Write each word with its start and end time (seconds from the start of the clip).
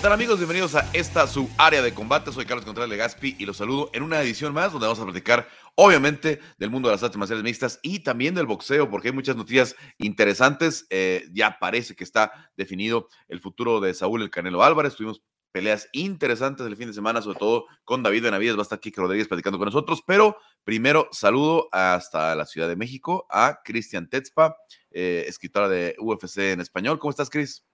¿Qué 0.00 0.04
tal 0.04 0.12
amigos? 0.14 0.38
Bienvenidos 0.38 0.74
a 0.76 0.90
esta 0.94 1.26
su 1.26 1.50
área 1.58 1.82
de 1.82 1.92
combate. 1.92 2.32
Soy 2.32 2.46
Carlos 2.46 2.64
Contreras 2.64 2.88
Legaspi 2.88 3.36
y 3.38 3.44
los 3.44 3.58
saludo 3.58 3.90
en 3.92 4.02
una 4.02 4.22
edición 4.22 4.54
más 4.54 4.72
donde 4.72 4.86
vamos 4.86 4.98
a 4.98 5.04
platicar 5.04 5.46
obviamente 5.74 6.40
del 6.56 6.70
mundo 6.70 6.88
de 6.88 6.94
las 6.94 7.02
artes 7.02 7.18
marciales 7.18 7.44
mixtas 7.44 7.78
y 7.82 7.98
también 7.98 8.34
del 8.34 8.46
boxeo 8.46 8.88
porque 8.88 9.08
hay 9.08 9.12
muchas 9.12 9.36
noticias 9.36 9.76
interesantes. 9.98 10.86
Eh, 10.88 11.28
ya 11.34 11.58
parece 11.58 11.94
que 11.94 12.04
está 12.04 12.50
definido 12.56 13.08
el 13.28 13.40
futuro 13.40 13.78
de 13.78 13.92
Saúl 13.92 14.22
El 14.22 14.30
Canelo 14.30 14.62
Álvarez. 14.62 14.96
Tuvimos 14.96 15.22
peleas 15.52 15.86
interesantes 15.92 16.66
el 16.66 16.78
fin 16.78 16.86
de 16.88 16.94
semana, 16.94 17.20
sobre 17.20 17.38
todo 17.38 17.66
con 17.84 18.02
David 18.02 18.22
Benavides. 18.22 18.56
Va 18.56 18.60
a 18.60 18.62
estar 18.62 18.80
Kike 18.80 19.02
Rodríguez 19.02 19.28
platicando 19.28 19.58
con 19.58 19.66
nosotros. 19.66 20.02
Pero 20.06 20.38
primero 20.64 21.10
saludo 21.12 21.68
hasta 21.72 22.34
la 22.34 22.46
Ciudad 22.46 22.68
de 22.68 22.76
México 22.76 23.26
a 23.28 23.60
Cristian 23.62 24.08
Tetzpa, 24.08 24.56
eh, 24.92 25.26
escritora 25.28 25.68
de 25.68 25.94
UFC 25.98 26.52
en 26.52 26.62
español. 26.62 26.98
¿Cómo 26.98 27.10
estás, 27.10 27.28
Cris? 27.28 27.66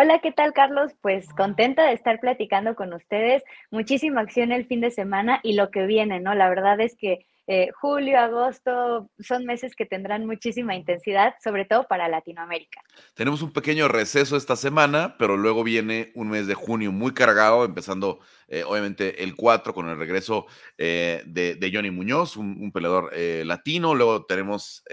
Hola, 0.00 0.20
¿qué 0.20 0.30
tal 0.30 0.52
Carlos? 0.52 0.92
Pues 1.00 1.26
contenta 1.30 1.84
de 1.84 1.92
estar 1.92 2.20
platicando 2.20 2.76
con 2.76 2.92
ustedes. 2.92 3.42
Muchísima 3.72 4.20
acción 4.20 4.52
el 4.52 4.64
fin 4.64 4.80
de 4.80 4.92
semana 4.92 5.40
y 5.42 5.54
lo 5.54 5.72
que 5.72 5.86
viene, 5.86 6.20
¿no? 6.20 6.36
La 6.36 6.48
verdad 6.48 6.80
es 6.80 6.94
que 6.96 7.26
eh, 7.48 7.70
julio, 7.80 8.16
agosto 8.20 9.10
son 9.18 9.44
meses 9.44 9.74
que 9.74 9.86
tendrán 9.86 10.24
muchísima 10.24 10.76
intensidad, 10.76 11.34
sobre 11.42 11.64
todo 11.64 11.88
para 11.88 12.06
Latinoamérica. 12.06 12.80
Tenemos 13.14 13.42
un 13.42 13.52
pequeño 13.52 13.88
receso 13.88 14.36
esta 14.36 14.54
semana, 14.54 15.16
pero 15.18 15.36
luego 15.36 15.64
viene 15.64 16.12
un 16.14 16.28
mes 16.28 16.46
de 16.46 16.54
junio 16.54 16.92
muy 16.92 17.12
cargado, 17.12 17.64
empezando 17.64 18.20
eh, 18.46 18.62
obviamente 18.62 19.24
el 19.24 19.34
4 19.34 19.74
con 19.74 19.88
el 19.88 19.98
regreso 19.98 20.46
eh, 20.76 21.24
de, 21.26 21.70
Johnny 21.74 21.90
Muñoz, 21.90 22.36
un, 22.36 22.70
peleador 22.70 23.10
latino. 23.44 23.96
Luego 23.96 24.26
tenemos 24.26 24.84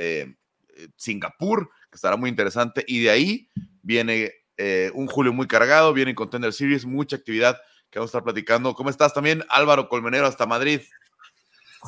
Singapur, 0.95 1.69
que 1.91 1.95
estará 1.95 2.17
muy 2.17 2.31
interesante, 2.31 2.83
y 2.87 3.03
de 3.03 3.11
ahí 3.11 3.49
viene 3.83 4.31
eh, 4.57 4.91
un 4.93 5.07
julio 5.07 5.33
muy 5.33 5.47
cargado, 5.47 5.93
viene 5.93 6.15
Contender 6.15 6.53
Series, 6.53 6.85
mucha 6.85 7.15
actividad 7.15 7.57
que 7.89 7.99
vamos 7.99 8.09
a 8.09 8.11
estar 8.11 8.23
platicando. 8.23 8.73
¿Cómo 8.73 8.89
estás 8.89 9.13
también, 9.13 9.43
Álvaro 9.49 9.89
Colmenero, 9.89 10.27
hasta 10.27 10.45
Madrid? 10.45 10.81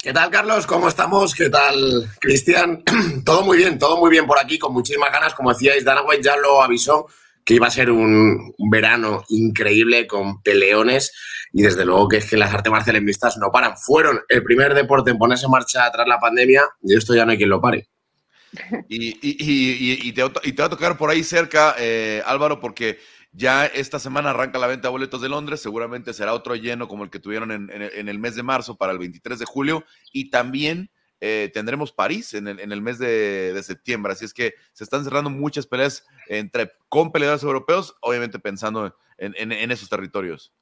¿Qué 0.02 0.14
tal, 0.14 0.30
Carlos? 0.30 0.68
¿Cómo 0.68 0.88
estamos? 0.88 1.34
¿Qué 1.34 1.50
tal, 1.50 2.08
Cristian? 2.20 2.84
todo 3.26 3.44
muy 3.44 3.58
bien, 3.58 3.80
todo 3.80 3.98
muy 3.98 4.12
bien 4.12 4.28
por 4.28 4.40
aquí, 4.40 4.60
con 4.60 4.74
muchísimas 4.74 5.12
ganas. 5.12 5.34
Como 5.34 5.52
decíais, 5.52 5.84
Dana 5.84 6.04
White 6.04 6.24
ya 6.24 6.38
lo 6.38 6.62
avisó 6.62 7.08
que 7.48 7.56
iba 7.56 7.66
a 7.66 7.72
ser 7.72 7.90
un, 7.90 8.54
verano 8.70 9.24
increíble 9.30 10.06
con 10.06 10.42
peleones 10.42 11.14
y 11.54 11.62
desde 11.62 11.86
luego 11.86 12.10
que 12.10 12.18
es 12.18 12.30
que 12.30 12.36
las 12.36 12.54
artes 12.54 12.70
marciales 12.70 13.02
no 13.40 13.52
paran. 13.52 13.76
Fueron 13.78 14.20
el 14.28 14.44
primer 14.44 14.74
deporte 14.74 15.12
en 15.12 15.18
ponerse 15.18 15.46
en 15.46 15.52
marcha 15.52 15.90
tras 15.90 16.08
la 16.08 16.20
pandemia 16.20 16.64
y 16.84 16.96
esto 16.96 17.16
ya 17.16 17.26
no 17.26 17.32
hay 17.32 17.38
quien 17.38 17.50
lo 17.50 17.62
pare. 17.62 17.88
Y, 18.90 20.12
te, 20.14 20.24
va 20.24 20.66
a 20.66 20.70
tocar 20.70 20.98
por 20.98 21.10
ahí 21.10 21.24
cerca, 21.24 21.76
eh, 21.78 22.22
Álvaro, 22.26 22.60
porque 22.60 23.00
ya 23.32 23.66
esta 23.66 24.00
semana 24.00 24.32
arranca 24.32 24.60
la 24.60 24.68
venta 24.68 24.88
de 24.88 24.92
boletos 24.92 25.22
de 25.22 25.30
Londres, 25.30 25.62
seguramente 25.62 26.14
será 26.14 26.34
otro 26.34 26.56
lleno 26.56 26.88
como 26.88 27.04
el 27.04 27.10
que 27.10 27.20
tuvieron 27.20 27.52
en, 27.52 27.70
el 27.72 28.20
mes 28.20 28.36
de 28.36 28.44
marzo 28.44 28.78
para 28.78 28.94
el 28.94 29.00
23 29.00 29.40
de 29.40 29.46
julio, 29.46 29.84
y 30.12 30.30
también 30.30 30.90
eh, 31.20 31.52
tendremos 31.54 31.92
París 31.92 32.34
en 32.34 32.48
el, 32.48 32.82
mes 32.82 33.00
de, 33.00 33.60
septiembre, 33.64 34.14
así 34.14 34.26
es 34.26 34.34
que 34.34 34.54
se 34.74 34.84
están 34.84 35.04
cerrando 35.04 35.30
muchas 35.30 35.68
peleas 35.68 36.06
entre, 36.28 36.72
con 36.90 37.12
peleadores 37.12 37.44
europeos, 37.44 37.96
obviamente 38.02 38.40
pensando 38.40 38.96
en 39.18 39.72
esos 39.72 39.90
territorios. 39.90 40.54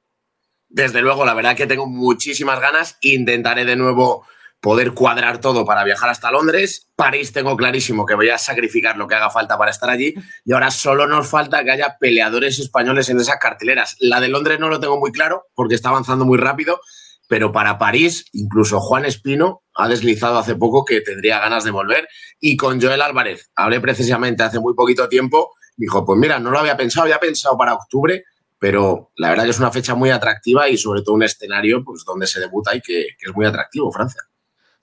Desde 0.68 1.02
luego, 1.02 1.26
la 1.26 1.34
verdad 1.34 1.56
que 1.56 1.68
tengo 1.68 1.88
muchísimas 1.88 2.60
ganas, 2.60 2.98
intentaré 3.02 3.66
de 3.66 3.76
nuevo 3.76 4.26
poder 4.66 4.94
cuadrar 4.94 5.42
todo 5.42 5.64
para 5.64 5.84
viajar 5.84 6.10
hasta 6.10 6.32
Londres. 6.32 6.88
París 6.96 7.32
tengo 7.32 7.56
clarísimo 7.56 8.04
que 8.04 8.16
voy 8.16 8.30
a 8.30 8.40
sacrificar 8.40 8.98
lo 8.98 9.08
que 9.08 9.14
haga 9.14 9.30
falta 9.30 9.60
para 9.60 9.70
estar 9.70 9.92
allí. 9.92 10.16
Y 10.44 10.54
ahora 10.54 10.72
solo 10.72 11.06
nos 11.06 11.28
falta 11.28 11.64
que 11.64 11.70
haya 11.70 11.98
peleadores 12.00 12.58
españoles 12.58 13.08
en 13.10 13.20
esas 13.20 13.36
carteleras. 13.38 13.96
La 14.00 14.20
de 14.20 14.28
Londres 14.28 14.60
no 14.60 14.68
lo 14.68 14.80
tengo 14.80 15.00
muy 15.00 15.12
claro 15.12 15.44
porque 15.54 15.76
está 15.76 15.90
avanzando 15.90 16.26
muy 16.26 16.40
rápido. 16.40 16.80
Pero 17.28 17.52
para 17.52 17.78
París, 17.78 18.26
incluso 18.34 18.80
Juan 18.80 19.06
Espino 19.06 19.62
ha 19.76 19.88
deslizado 19.88 20.40
hace 20.40 20.56
poco 20.56 20.84
que 20.84 21.02
tendría 21.02 21.38
ganas 21.38 21.64
de 21.64 21.70
volver. 21.70 22.08
Y 22.40 22.58
con 22.58 22.82
Joel 22.82 23.04
Álvarez, 23.04 23.52
hablé 23.56 23.80
precisamente 23.80 24.42
hace 24.42 24.60
muy 24.60 24.74
poquito 24.74 25.08
tiempo, 25.08 25.54
dijo, 25.78 26.04
pues 26.04 26.18
mira, 26.18 26.40
no 26.40 26.50
lo 26.50 26.58
había 26.58 26.76
pensado, 26.76 27.04
había 27.04 27.20
pensado 27.20 27.56
para 27.56 27.76
octubre, 27.76 28.24
pero 28.58 29.12
la 29.18 29.30
verdad 29.30 29.44
que 29.44 29.52
es 29.52 29.60
una 29.60 29.72
fecha 29.72 29.94
muy 29.94 30.10
atractiva 30.10 30.68
y 30.70 30.78
sobre 30.80 31.04
todo 31.04 31.14
un 31.14 31.22
escenario 31.22 31.84
pues, 31.84 32.04
donde 32.04 32.26
se 32.26 32.40
debuta 32.40 32.76
y 32.76 32.82
que, 32.82 33.10
que 33.20 33.30
es 33.30 33.36
muy 33.36 33.46
atractivo, 33.46 33.92
Francia. 33.92 34.24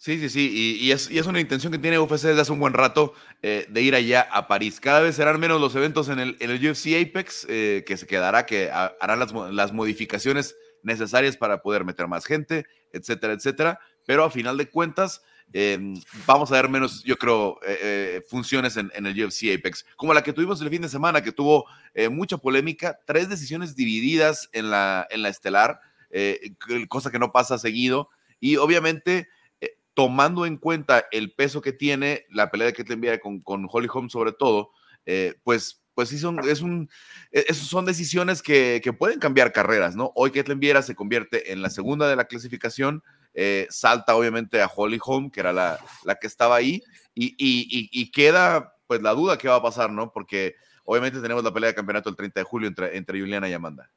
Sí, 0.03 0.19
sí, 0.19 0.31
sí, 0.31 0.79
y, 0.81 0.91
es, 0.91 1.09
una 1.29 1.39
intención 1.39 1.73
que 1.73 1.79
tiene 1.79 1.97
UFC 1.97 2.25
desde 2.25 2.41
hace 2.41 2.51
un 2.51 2.59
buen 2.59 2.73
rato 2.73 3.15
eh, 3.41 3.67
de 3.69 3.83
ir 3.83 3.95
allá 3.95 4.23
a 4.33 4.49
París. 4.49 4.81
Cada 4.81 4.99
vez 4.99 5.15
serán 5.15 5.39
menos 5.39 5.61
los 5.61 5.77
eventos 5.77 6.09
en 6.09 6.19
el, 6.19 6.35
UFC 6.41 7.01
Apex, 7.01 7.47
eh, 7.49 7.85
que 7.87 7.97
se 7.97 8.09
quedará, 8.09 8.45
que 8.45 8.69
harán 8.73 9.21
las, 9.21 9.73
modificaciones 9.73 10.57
necesarias 10.83 11.37
para 11.37 11.63
poder 11.63 11.85
meter 11.85 12.09
más 12.09 12.25
gente, 12.25 12.67
etcétera, 12.93 13.35
etcétera. 13.35 13.79
Pero 14.05 14.25
a 14.25 14.31
final 14.33 14.57
de 14.57 14.69
cuentas, 14.69 15.23
em, 15.53 15.95
vamos 16.27 16.51
a 16.51 16.57
ver 16.57 16.69
menos, 16.69 17.05
yo 17.05 17.17
creo, 17.17 17.61
eh, 17.65 18.23
funciones 18.29 18.77
en, 18.77 18.91
en, 18.97 19.07
el 19.07 19.25
UFC 19.25 19.55
Apex, 19.57 19.87
como 19.95 20.15
la 20.15 20.25
que 20.25 20.33
tuvimos 20.33 20.61
el 20.63 20.71
fin 20.71 20.83
de 20.83 20.89
semana, 20.89 21.23
que 21.23 21.31
tuvo 21.31 21.67
mucha 22.11 22.39
polémica, 22.39 22.99
tres 23.07 23.29
decisiones 23.29 23.77
divididas 23.77 24.49
en 24.53 24.69
la, 24.69 25.07
en 25.11 25.23
la 25.23 25.29
estelar, 25.29 25.79
cosa 26.89 27.13
que 27.13 27.21
no 27.21 27.31
pasa 27.31 27.57
seguido, 27.57 28.11
y 28.41 28.57
obviamente 28.57 29.29
tomando 29.95 30.47
en 30.47 30.57
cuenta 30.57 31.05
el 31.11 31.33
peso 31.33 31.61
que 31.61 31.73
tiene 31.73 32.27
la 32.31 32.51
pelea 32.51 32.69
de 32.69 32.73
Ketlen 32.73 33.01
Vieira 33.01 33.19
con, 33.21 33.41
con 33.41 33.67
Holly 33.71 33.89
Holm 33.93 34.09
sobre 34.09 34.33
todo, 34.33 34.71
eh, 35.05 35.35
pues, 35.43 35.83
pues 35.95 36.09
sí 36.09 36.19
son, 36.19 36.39
es 36.49 36.63
un, 36.63 36.89
e, 37.31 37.53
son 37.53 37.85
decisiones 37.85 38.43
que, 38.43 38.81
pueden 38.99 39.19
cambiar 39.19 39.53
carreras, 39.53 39.95
¿no? 39.95 40.13
Hoy 40.15 40.31
Ketlen 40.31 40.61
Vieira 40.61 40.83
se 40.83 40.95
convierte 40.95 41.53
en 41.53 41.61
la 41.61 41.71
segunda 41.71 42.09
de 42.09 42.17
la 42.17 42.25
clasificación, 42.25 43.03
eh, 43.35 43.67
salta 43.71 44.17
obviamente 44.17 44.63
a 44.63 44.71
Holly 44.75 44.99
Holm, 45.05 45.31
que 45.31 45.41
era 45.41 45.53
la, 45.53 45.79
la 46.05 46.15
que 46.15 46.27
estaba 46.27 46.57
ahí, 46.57 46.83
y, 47.15 47.35
y, 47.39 48.11
queda 48.11 48.75
pues 48.87 49.03
la 49.03 49.13
duda 49.13 49.37
que 49.37 49.49
va 49.49 49.57
a 49.57 49.63
pasar, 49.63 49.91
¿no? 49.91 50.13
Porque 50.13 50.55
obviamente 50.85 51.21
tenemos 51.21 51.45
la 51.45 51.53
pelea 51.53 51.69
de 51.69 51.75
campeonato 51.75 52.09
el 52.09 52.17
30 52.17 52.41
de 52.41 52.45
julio 52.45 52.69
entre, 52.69 52.97
entre 52.97 53.21
Juliana 53.21 53.49
y 53.49 53.53
Amanda. 53.53 53.91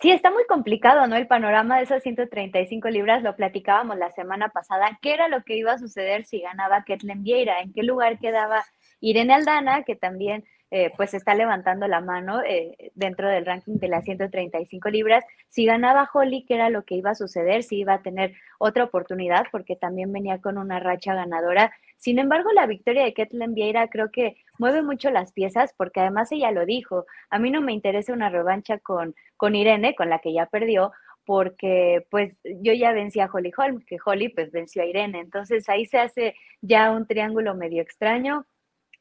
Sí, 0.00 0.10
está 0.10 0.30
muy 0.30 0.44
complicado, 0.44 1.06
¿no? 1.06 1.16
El 1.16 1.26
panorama 1.26 1.78
de 1.78 1.84
esas 1.84 2.02
135 2.02 2.90
libras, 2.90 3.22
lo 3.22 3.34
platicábamos 3.34 3.96
la 3.96 4.10
semana 4.10 4.50
pasada. 4.50 4.98
¿Qué 5.00 5.14
era 5.14 5.28
lo 5.28 5.42
que 5.42 5.56
iba 5.56 5.72
a 5.72 5.78
suceder 5.78 6.24
si 6.24 6.40
ganaba 6.40 6.84
Ketlen 6.84 7.22
Vieira? 7.22 7.60
¿En 7.60 7.72
qué 7.72 7.82
lugar 7.82 8.18
quedaba 8.18 8.62
Irene 9.00 9.32
Aldana, 9.32 9.84
que 9.84 9.96
también 9.96 10.44
eh, 10.70 10.92
pues 10.98 11.14
está 11.14 11.34
levantando 11.34 11.88
la 11.88 12.00
mano 12.02 12.42
eh, 12.42 12.92
dentro 12.94 13.30
del 13.30 13.46
ranking 13.46 13.78
de 13.78 13.88
las 13.88 14.04
135 14.04 14.90
libras? 14.90 15.24
Si 15.48 15.64
ganaba 15.64 16.10
Holly, 16.12 16.44
¿qué 16.46 16.56
era 16.56 16.68
lo 16.68 16.84
que 16.84 16.96
iba 16.96 17.12
a 17.12 17.14
suceder? 17.14 17.62
Si 17.62 17.76
iba 17.78 17.94
a 17.94 18.02
tener 18.02 18.34
otra 18.58 18.84
oportunidad, 18.84 19.46
porque 19.50 19.76
también 19.76 20.12
venía 20.12 20.42
con 20.42 20.58
una 20.58 20.78
racha 20.78 21.14
ganadora. 21.14 21.72
Sin 21.96 22.18
embargo, 22.18 22.52
la 22.52 22.66
victoria 22.66 23.04
de 23.04 23.14
Ketlen 23.14 23.54
Vieira 23.54 23.88
creo 23.88 24.10
que 24.10 24.36
mueve 24.58 24.82
mucho 24.82 25.10
las 25.10 25.32
piezas 25.32 25.74
porque 25.76 26.00
además 26.00 26.30
ella 26.32 26.50
lo 26.52 26.66
dijo, 26.66 27.06
a 27.30 27.38
mí 27.38 27.50
no 27.50 27.60
me 27.60 27.72
interesa 27.72 28.12
una 28.12 28.28
revancha 28.28 28.78
con, 28.78 29.14
con 29.36 29.54
Irene, 29.54 29.94
con 29.94 30.10
la 30.10 30.18
que 30.18 30.32
ya 30.32 30.46
perdió, 30.46 30.92
porque 31.24 32.06
pues 32.10 32.38
yo 32.44 32.72
ya 32.72 32.92
vencí 32.92 33.20
a 33.20 33.28
Holly 33.32 33.52
Holm, 33.56 33.80
que 33.86 33.98
Holly 34.04 34.28
pues 34.28 34.52
venció 34.52 34.82
a 34.82 34.86
Irene, 34.86 35.20
entonces 35.20 35.68
ahí 35.68 35.86
se 35.86 35.98
hace 35.98 36.34
ya 36.60 36.92
un 36.92 37.06
triángulo 37.06 37.54
medio 37.54 37.82
extraño. 37.82 38.46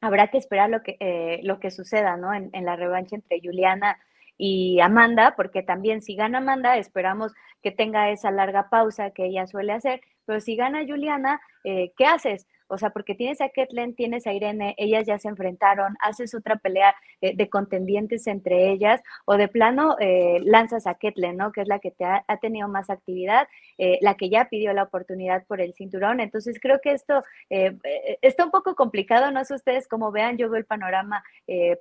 Habrá 0.02 0.30
que 0.30 0.38
esperar 0.38 0.70
lo 0.70 0.82
que, 0.82 0.98
eh, 1.00 1.40
lo 1.44 1.60
que 1.60 1.72
suceda, 1.72 2.18
¿no? 2.18 2.34
En, 2.34 2.50
en 2.54 2.66
la 2.66 2.76
revancha 2.76 3.16
entre 3.16 3.40
Juliana 3.42 3.98
y 4.38 4.80
Amanda, 4.82 5.36
porque 5.38 5.64
también 5.64 6.02
si 6.02 6.16
gana 6.16 6.40
Amanda, 6.40 6.78
esperamos 6.78 7.34
que 7.62 7.72
tenga 7.72 8.10
esa 8.10 8.32
larga 8.32 8.70
pausa 8.70 9.12
que 9.12 9.26
ella 9.26 9.48
suele 9.48 9.74
hacer, 9.74 10.02
pero 10.26 10.40
si 10.40 10.56
gana 10.56 10.86
Juliana, 10.86 11.40
eh, 11.64 11.94
¿qué 11.98 12.06
haces? 12.06 12.48
O 12.68 12.78
sea, 12.78 12.90
porque 12.90 13.16
tienes 13.16 13.42
a 13.42 13.50
Ketlen, 13.50 13.96
tienes 13.96 14.26
a 14.28 14.34
Irene, 14.34 14.74
ellas 14.78 15.06
ya 15.06 15.20
se 15.20 15.28
enfrentaron, 15.28 15.96
haces 16.00 16.34
otra 16.34 16.56
pelea 16.58 16.96
eh, 17.22 17.36
de 17.36 17.50
contendientes 17.50 18.28
entre 18.28 18.72
ellas, 18.72 19.02
o 19.26 19.38
de 19.38 19.48
plano 19.48 19.96
eh, 20.00 20.40
lanzas 20.44 20.88
a 20.88 20.96
Ketlen, 20.96 21.38
¿no? 21.38 21.52
Que 21.52 21.62
es 21.62 21.68
la 21.68 21.80
que 21.80 21.92
te 21.92 22.06
ha, 22.06 22.24
tenido 22.42 22.68
más 22.68 22.90
actividad, 22.90 23.48
eh, 23.78 24.00
la 24.02 24.16
que 24.16 24.30
ya 24.30 24.50
pidió 24.50 24.74
la 24.74 24.84
oportunidad 24.84 25.46
por 25.46 25.62
el 25.62 25.74
cinturón. 25.74 26.20
Entonces, 26.20 26.60
creo 26.60 26.80
que 26.82 26.92
esto 26.92 27.24
está 27.50 28.46
un 28.46 28.52
poco 28.52 28.76
complicado, 28.76 29.32
no 29.32 29.44
sé 29.46 29.56
ustedes 29.56 29.88
cómo 29.88 30.12
vean, 30.12 30.38
yo 30.38 30.50
veo 30.50 30.60
el 30.60 30.66
panorama 30.66 31.24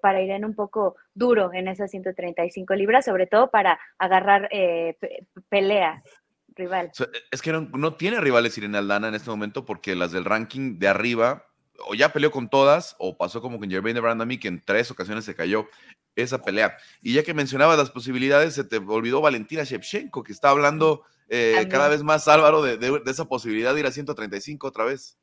para 0.01 0.23
Irene 0.23 0.47
un 0.47 0.55
poco 0.55 0.97
duro 1.15 1.53
en 1.53 1.69
esas 1.69 1.91
135 1.91 2.75
libras, 2.75 3.05
sobre 3.05 3.27
todo 3.27 3.51
para 3.51 3.79
agarrar 3.99 4.49
pelea 5.49 6.03
rival. 6.57 6.93
es 7.31 7.43
que 7.43 7.53
no, 7.53 7.95
tiene 7.95 8.21
rivales 8.21 8.57
Irene 8.59 8.79
Aldana 8.79 9.09
en 9.09 9.15
este 9.15 9.31
momento 9.31 9.65
porque 9.65 9.95
las 9.95 10.13
del 10.13 10.25
ranking 10.25 10.79
de 10.79 10.89
arriba 10.89 11.47
o 11.87 11.95
ya 11.95 12.13
peleó 12.13 12.31
con 12.31 12.49
todas 12.49 12.95
o 12.99 13.17
pasó 13.17 13.41
como 13.43 13.59
con 13.59 13.71
Jermaine 13.71 14.01
Brandami 14.01 14.39
que 14.39 14.49
en 14.49 14.63
tres 14.65 14.91
ocasiones 14.91 15.25
se 15.25 15.35
cayó 15.35 15.69
esa 16.15 16.43
pelea. 16.43 16.77
Y 17.03 17.15
ya 17.15 17.23
que 17.23 17.35
mencionabas 17.35 17.79
las 17.79 17.91
posibilidades, 17.91 18.55
se 18.55 18.65
te 18.65 18.79
olvidó 18.79 19.21
Valentina 19.21 19.65
Shevchenko, 19.65 20.23
que 20.23 20.33
está 20.33 20.51
hablando 20.51 21.03
eh, 21.29 21.67
cada 21.71 21.89
vez 21.89 22.03
más, 22.03 22.29
Álvaro, 22.29 22.63
de, 22.63 23.03
esa 23.07 23.25
posibilidad 23.27 23.75
de 23.75 23.81
ir 23.81 23.87
a 23.87 23.93
135 23.93 24.67
otra 24.67 24.85
vez. 24.85 25.19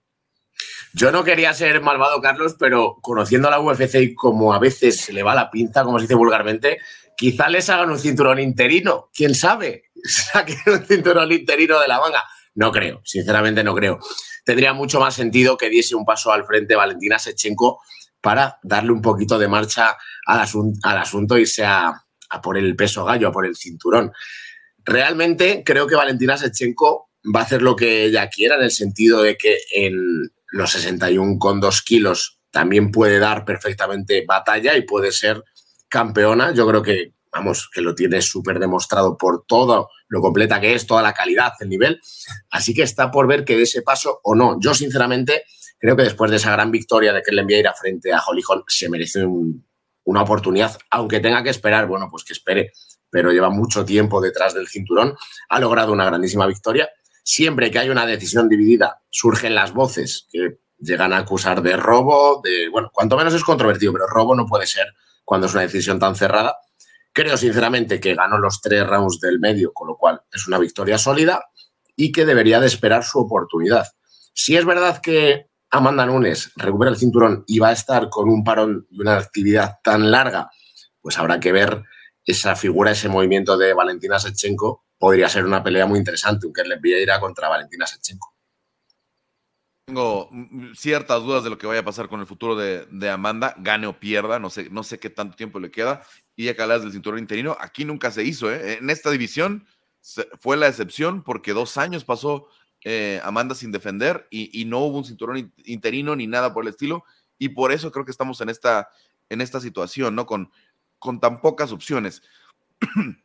Yo 0.94 1.12
no 1.12 1.24
quería 1.24 1.54
ser 1.54 1.82
malvado, 1.82 2.20
Carlos, 2.22 2.56
pero 2.60 2.98
conociendo 3.02 3.48
a 3.48 3.52
la 3.52 3.62
UFC 3.62 3.96
y 3.96 4.14
como 4.14 4.54
a 4.54 4.60
veces 4.60 5.00
se 5.00 5.14
le 5.14 5.24
va 5.24 5.34
la 5.34 5.50
pinza, 5.50 5.84
como 5.84 5.98
se 5.98 6.04
dice 6.04 6.16
vulgarmente, 6.16 6.80
quizá 7.16 7.48
les 7.48 7.70
hagan 7.70 7.90
un 7.90 8.00
cinturón 8.00 8.40
interino. 8.40 9.10
¿Quién 9.14 9.34
sabe? 9.34 9.91
Saquen 10.04 10.58
un 10.68 10.86
cinturón 10.86 11.32
interino 11.32 11.80
de 11.80 11.88
la 11.88 12.00
manga. 12.00 12.24
No 12.56 12.72
creo, 12.72 13.02
sinceramente 13.06 13.64
no 13.64 13.74
creo. 13.74 14.00
Tendría 14.44 14.74
mucho 14.74 15.00
más 15.00 15.16
sentido 15.16 15.58
que 15.58 15.70
diese 15.70 15.96
un 15.96 16.06
paso 16.06 16.32
al 16.32 16.46
frente 16.46 16.76
Valentina 16.76 17.20
Sechenko 17.20 17.82
para 18.20 18.60
darle 18.64 18.92
un 18.92 19.02
poquito 19.02 19.40
de 19.40 19.48
marcha 19.48 19.98
al, 20.26 20.48
al 20.84 20.98
asunto 20.98 21.38
y 21.38 21.46
sea 21.46 21.94
a 22.30 22.42
por 22.42 22.58
el 22.58 22.76
peso 22.76 23.06
gallo, 23.06 23.28
a 23.28 23.32
por 23.32 23.46
el 23.46 23.56
cinturón. 23.56 24.12
Realmente 24.84 25.64
creo 25.66 25.88
que 25.88 25.96
Valentina 25.96 26.38
Sechenko 26.38 27.10
va 27.24 27.42
a 27.42 27.44
hacer 27.44 27.62
lo 27.62 27.76
que 27.76 28.06
ella 28.06 28.30
quiera 28.30 28.56
en 28.56 28.64
el 28.64 28.72
sentido 28.72 29.22
de 29.22 29.38
que 29.38 29.58
en 29.74 30.32
los 30.52 30.72
61 30.72 31.38
con 31.40 31.60
2 31.60 31.82
kilos 31.84 32.40
también 32.50 32.92
puede 32.92 33.20
dar 33.20 33.46
perfectamente 33.46 34.26
batalla 34.28 34.76
y 34.76 34.82
puede 34.82 35.12
ser 35.12 35.44
campeona. 35.88 36.54
Yo 36.54 36.68
creo 36.68 36.82
que, 36.82 37.14
vamos, 37.32 37.70
que 37.74 37.82
lo 37.82 37.96
tiene 37.96 38.22
súper 38.22 38.60
demostrado 38.60 39.18
por 39.18 39.46
todo 39.46 39.90
lo 40.08 40.22
completa 40.22 40.60
que 40.60 40.74
es, 40.74 40.86
toda 40.86 41.02
la 41.02 41.14
calidad, 41.14 41.54
el 41.60 41.70
nivel. 41.70 42.02
Así 42.50 42.74
que 42.74 42.84
está 42.84 43.10
por 43.12 43.28
ver 43.28 43.46
que 43.46 43.56
de 43.56 43.64
ese 43.64 43.82
paso 43.82 44.20
o 44.24 44.36
no. 44.36 44.58
Yo, 44.60 44.74
sinceramente, 44.74 45.46
creo 45.80 45.96
que 45.96 46.04
después 46.04 46.30
de 46.30 46.38
esa 46.38 46.52
gran 46.52 46.72
victoria 46.72 47.14
de 47.14 47.22
que 47.22 47.32
le 47.32 47.46
ir 47.58 47.68
a 47.68 47.74
frente 47.74 48.14
a 48.14 48.22
Holly 48.22 48.44
se 48.68 48.90
merece 48.90 49.26
una 50.04 50.22
oportunidad, 50.22 50.78
aunque 50.90 51.20
tenga 51.20 51.44
que 51.44 51.50
esperar, 51.50 51.88
bueno, 51.88 52.08
pues 52.10 52.24
que 52.24 52.34
espere, 52.34 52.72
pero 53.10 53.32
lleva 53.32 53.50
mucho 53.50 53.86
tiempo 53.86 54.22
detrás 54.22 54.54
del 54.54 54.68
cinturón, 54.68 55.16
ha 55.50 55.60
logrado 55.60 55.92
una 55.92 56.06
grandísima 56.06 56.48
victoria. 56.48 56.90
Siempre 57.24 57.70
que 57.70 57.80
hay 57.80 57.90
una 57.90 58.06
decisión 58.06 58.50
dividida, 58.50 59.02
surgen 59.10 59.54
las 59.56 59.74
voces 59.74 60.28
que 60.32 60.60
llegan 60.80 61.14
a 61.14 61.20
acusar 61.20 61.62
de 61.62 61.78
robo, 61.78 62.42
de, 62.44 62.68
bueno, 62.70 62.90
cuanto 62.92 63.16
menos 63.16 63.34
es 63.34 63.44
controvertido, 63.44 63.94
pero 63.94 64.08
robo 64.08 64.36
no 64.36 64.48
puede 64.48 64.66
ser 64.66 64.88
cuando 65.24 65.48
es 65.48 65.54
una 65.54 65.62
decisión 65.62 66.00
tan 66.00 66.16
cerrada. 66.16 66.58
Creo 67.14 67.36
sinceramente 67.36 68.00
que 68.00 68.16
ganó 68.16 68.38
los 68.38 68.62
tres 68.62 68.88
rounds 68.88 69.20
del 69.20 69.40
medio, 69.40 69.74
con 69.74 69.88
lo 69.88 69.98
cual 69.98 70.22
es 70.32 70.48
una 70.48 70.58
victoria 70.58 70.98
sólida 70.98 71.44
y 71.96 72.12
que 72.12 72.26
debería 72.26 72.60
de 72.60 72.68
esperar 72.68 73.04
su 73.04 73.20
oportunidad. 73.20 73.86
Si 74.34 74.56
es 74.56 74.66
verdad 74.66 75.02
que 75.02 75.48
Amanda 75.70 76.06
Nunes 76.06 76.52
recupera 76.56 76.92
el 76.92 76.98
cinturón 76.98 77.44
y 77.48 77.60
va 77.60 77.70
a 77.70 77.74
estar 77.74 78.10
con 78.10 78.30
un 78.30 78.44
parón 78.44 78.88
y 78.90 79.02
una 79.02 79.18
actividad 79.18 79.80
tan 79.84 80.10
larga, 80.10 80.50
pues 81.02 81.18
habrá 81.18 81.40
que 81.40 81.52
ver 81.52 81.84
esa 82.26 82.56
figura, 82.56 82.92
ese 82.92 83.10
movimiento 83.10 83.58
de 83.58 83.74
Valentina 83.74 84.20
Sechenko. 84.20 84.86
Podría 84.98 85.28
ser 85.28 85.46
una 85.46 85.64
pelea 85.64 85.86
muy 85.86 86.00
interesante, 86.00 86.46
un 86.46 86.54
Kerle 86.54 86.78
Vieira 86.80 87.20
contra 87.20 87.50
Valentina 87.50 87.88
Sechenko. 87.88 88.31
Tengo 89.92 90.30
ciertas 90.74 91.22
dudas 91.22 91.44
de 91.44 91.50
lo 91.50 91.58
que 91.58 91.68
vaya 91.68 91.82
a 91.82 91.84
pasar 91.84 92.08
con 92.08 92.22
el 92.22 92.26
futuro 92.26 92.56
de, 92.56 93.10
Amanda, 93.10 93.54
gane 93.58 93.88
o 93.88 94.00
pierda, 94.00 94.40
no 94.40 94.50
sé, 94.50 94.70
no 94.70 94.84
sé 94.84 95.00
qué 95.00 95.10
tanto 95.10 95.36
tiempo 95.36 95.60
le 95.60 95.70
queda. 95.70 96.02
Y 96.38 96.46
ya 96.46 96.56
que 96.56 96.62
hablas 96.62 96.82
del 96.82 96.94
cinturón 96.94 97.20
interino, 97.20 97.58
aquí 97.60 97.84
nunca 97.84 98.10
se 98.10 98.24
hizo, 98.24 98.50
¿eh? 98.50 98.78
En 98.78 98.90
esta 98.90 99.12
división 99.12 99.68
fue 100.40 100.56
la 100.56 100.70
excepción 100.70 101.24
porque 101.24 101.52
dos 101.52 101.76
años 101.76 102.06
pasó 102.06 102.48
eh, 102.86 103.20
Amanda 103.26 103.54
sin 103.54 103.74
defender 103.74 104.30
y, 104.32 104.64
no 104.64 104.80
hubo 104.80 105.00
un 105.00 105.04
cinturón 105.04 105.52
interino 105.66 106.16
ni 106.16 106.26
nada 106.26 106.54
por 106.54 106.64
el 106.64 106.70
estilo. 106.70 107.04
Y 107.38 107.50
por 107.50 107.74
eso 107.74 107.92
creo 107.92 108.06
que 108.06 108.12
estamos 108.12 108.40
en 108.40 108.48
esta, 108.48 108.88
en 109.28 109.42
esta 109.42 109.60
situación, 109.60 110.16
¿no? 110.16 110.26
Con, 110.26 110.54
con 111.00 111.20
tan 111.20 111.42
pocas 111.42 111.74
opciones. 111.74 112.22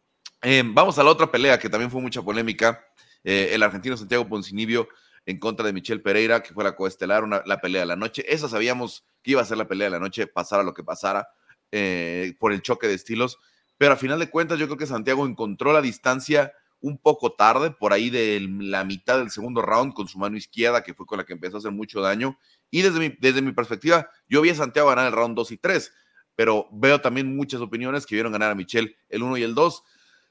Eh, 0.42 0.62
vamos 0.64 0.96
a 0.98 1.02
la 1.02 1.10
otra 1.10 1.28
pelea 1.28 1.58
que 1.58 1.68
también 1.68 1.90
fue 1.90 2.00
mucha 2.00 2.22
polémica. 2.22 2.84
El 3.24 3.62
argentino 3.62 3.96
Santiago 3.96 4.28
Poncinibio 4.28 4.86
en 5.26 5.38
contra 5.38 5.66
de 5.66 5.72
Michelle 5.72 6.00
Pereira, 6.00 6.42
que 6.42 6.54
fue 6.54 6.64
la 6.64 6.76
coestelar, 6.76 7.24
una, 7.24 7.42
la 7.44 7.60
pelea 7.60 7.82
de 7.82 7.86
la 7.86 7.96
noche. 7.96 8.24
Esa 8.28 8.48
sabíamos 8.48 9.04
que 9.22 9.32
iba 9.32 9.42
a 9.42 9.44
ser 9.44 9.58
la 9.58 9.68
pelea 9.68 9.86
de 9.86 9.90
la 9.90 9.98
noche, 9.98 10.26
pasara 10.26 10.62
lo 10.62 10.72
que 10.72 10.84
pasara, 10.84 11.28
por 12.38 12.52
el 12.52 12.62
choque 12.62 12.86
de 12.86 12.94
estilos. 12.94 13.38
Pero 13.76 13.92
a 13.92 13.96
final 13.96 14.18
de 14.18 14.30
cuentas, 14.30 14.58
yo 14.58 14.66
creo 14.66 14.78
que 14.78 14.86
Santiago 14.86 15.26
encontró 15.26 15.72
la 15.72 15.82
distancia 15.82 16.52
un 16.80 16.98
poco 16.98 17.32
tarde, 17.32 17.70
por 17.70 17.92
ahí 17.92 18.10
de 18.10 18.46
la 18.60 18.84
mitad 18.84 19.18
del 19.18 19.30
segundo 19.30 19.62
round 19.62 19.94
con 19.94 20.08
su 20.08 20.18
mano 20.18 20.36
izquierda, 20.36 20.82
que 20.82 20.94
fue 20.94 21.06
con 21.06 21.18
la 21.18 21.24
que 21.24 21.32
empezó 21.32 21.56
a 21.56 21.58
hacer 21.58 21.72
mucho 21.72 22.00
daño. 22.00 22.38
Y 22.70 22.82
desde 22.82 22.98
mi, 23.00 23.16
desde 23.20 23.42
mi 23.42 23.52
perspectiva, 23.52 24.08
yo 24.28 24.40
vi 24.42 24.50
a 24.50 24.54
Santiago 24.54 24.88
ganar 24.88 25.06
el 25.06 25.12
round 25.12 25.34
2 25.34 25.52
y 25.52 25.56
3, 25.58 25.92
pero 26.34 26.68
veo 26.70 27.00
también 27.00 27.34
muchas 27.34 27.60
opiniones 27.60 28.06
que 28.06 28.14
vieron 28.14 28.32
ganar 28.32 28.52
a 28.52 28.54
Michelle 28.54 28.94
el 29.08 29.22
1 29.22 29.38
y 29.38 29.42
el 29.42 29.54
2. 29.54 29.82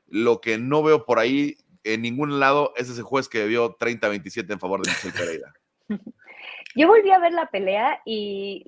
Lo 0.08 0.40
que 0.40 0.58
no 0.58 0.84
veo 0.84 1.06
por 1.06 1.20
ahí 1.20 1.58
en 1.86 2.02
ningún 2.02 2.40
lado 2.40 2.74
es 2.76 2.90
ese 2.90 3.02
juez 3.02 3.30
que 3.30 3.46
vio 3.46 3.78
30-27 3.78 4.52
en 4.52 4.60
favor 4.60 4.82
de 4.82 4.92
Michelle 4.92 5.14
Pereira. 5.14 5.54
Yo 6.76 6.90
volví 6.90 7.10
a 7.12 7.20
ver 7.20 7.32
la 7.32 7.50
pelea 7.50 8.02
y 8.06 8.66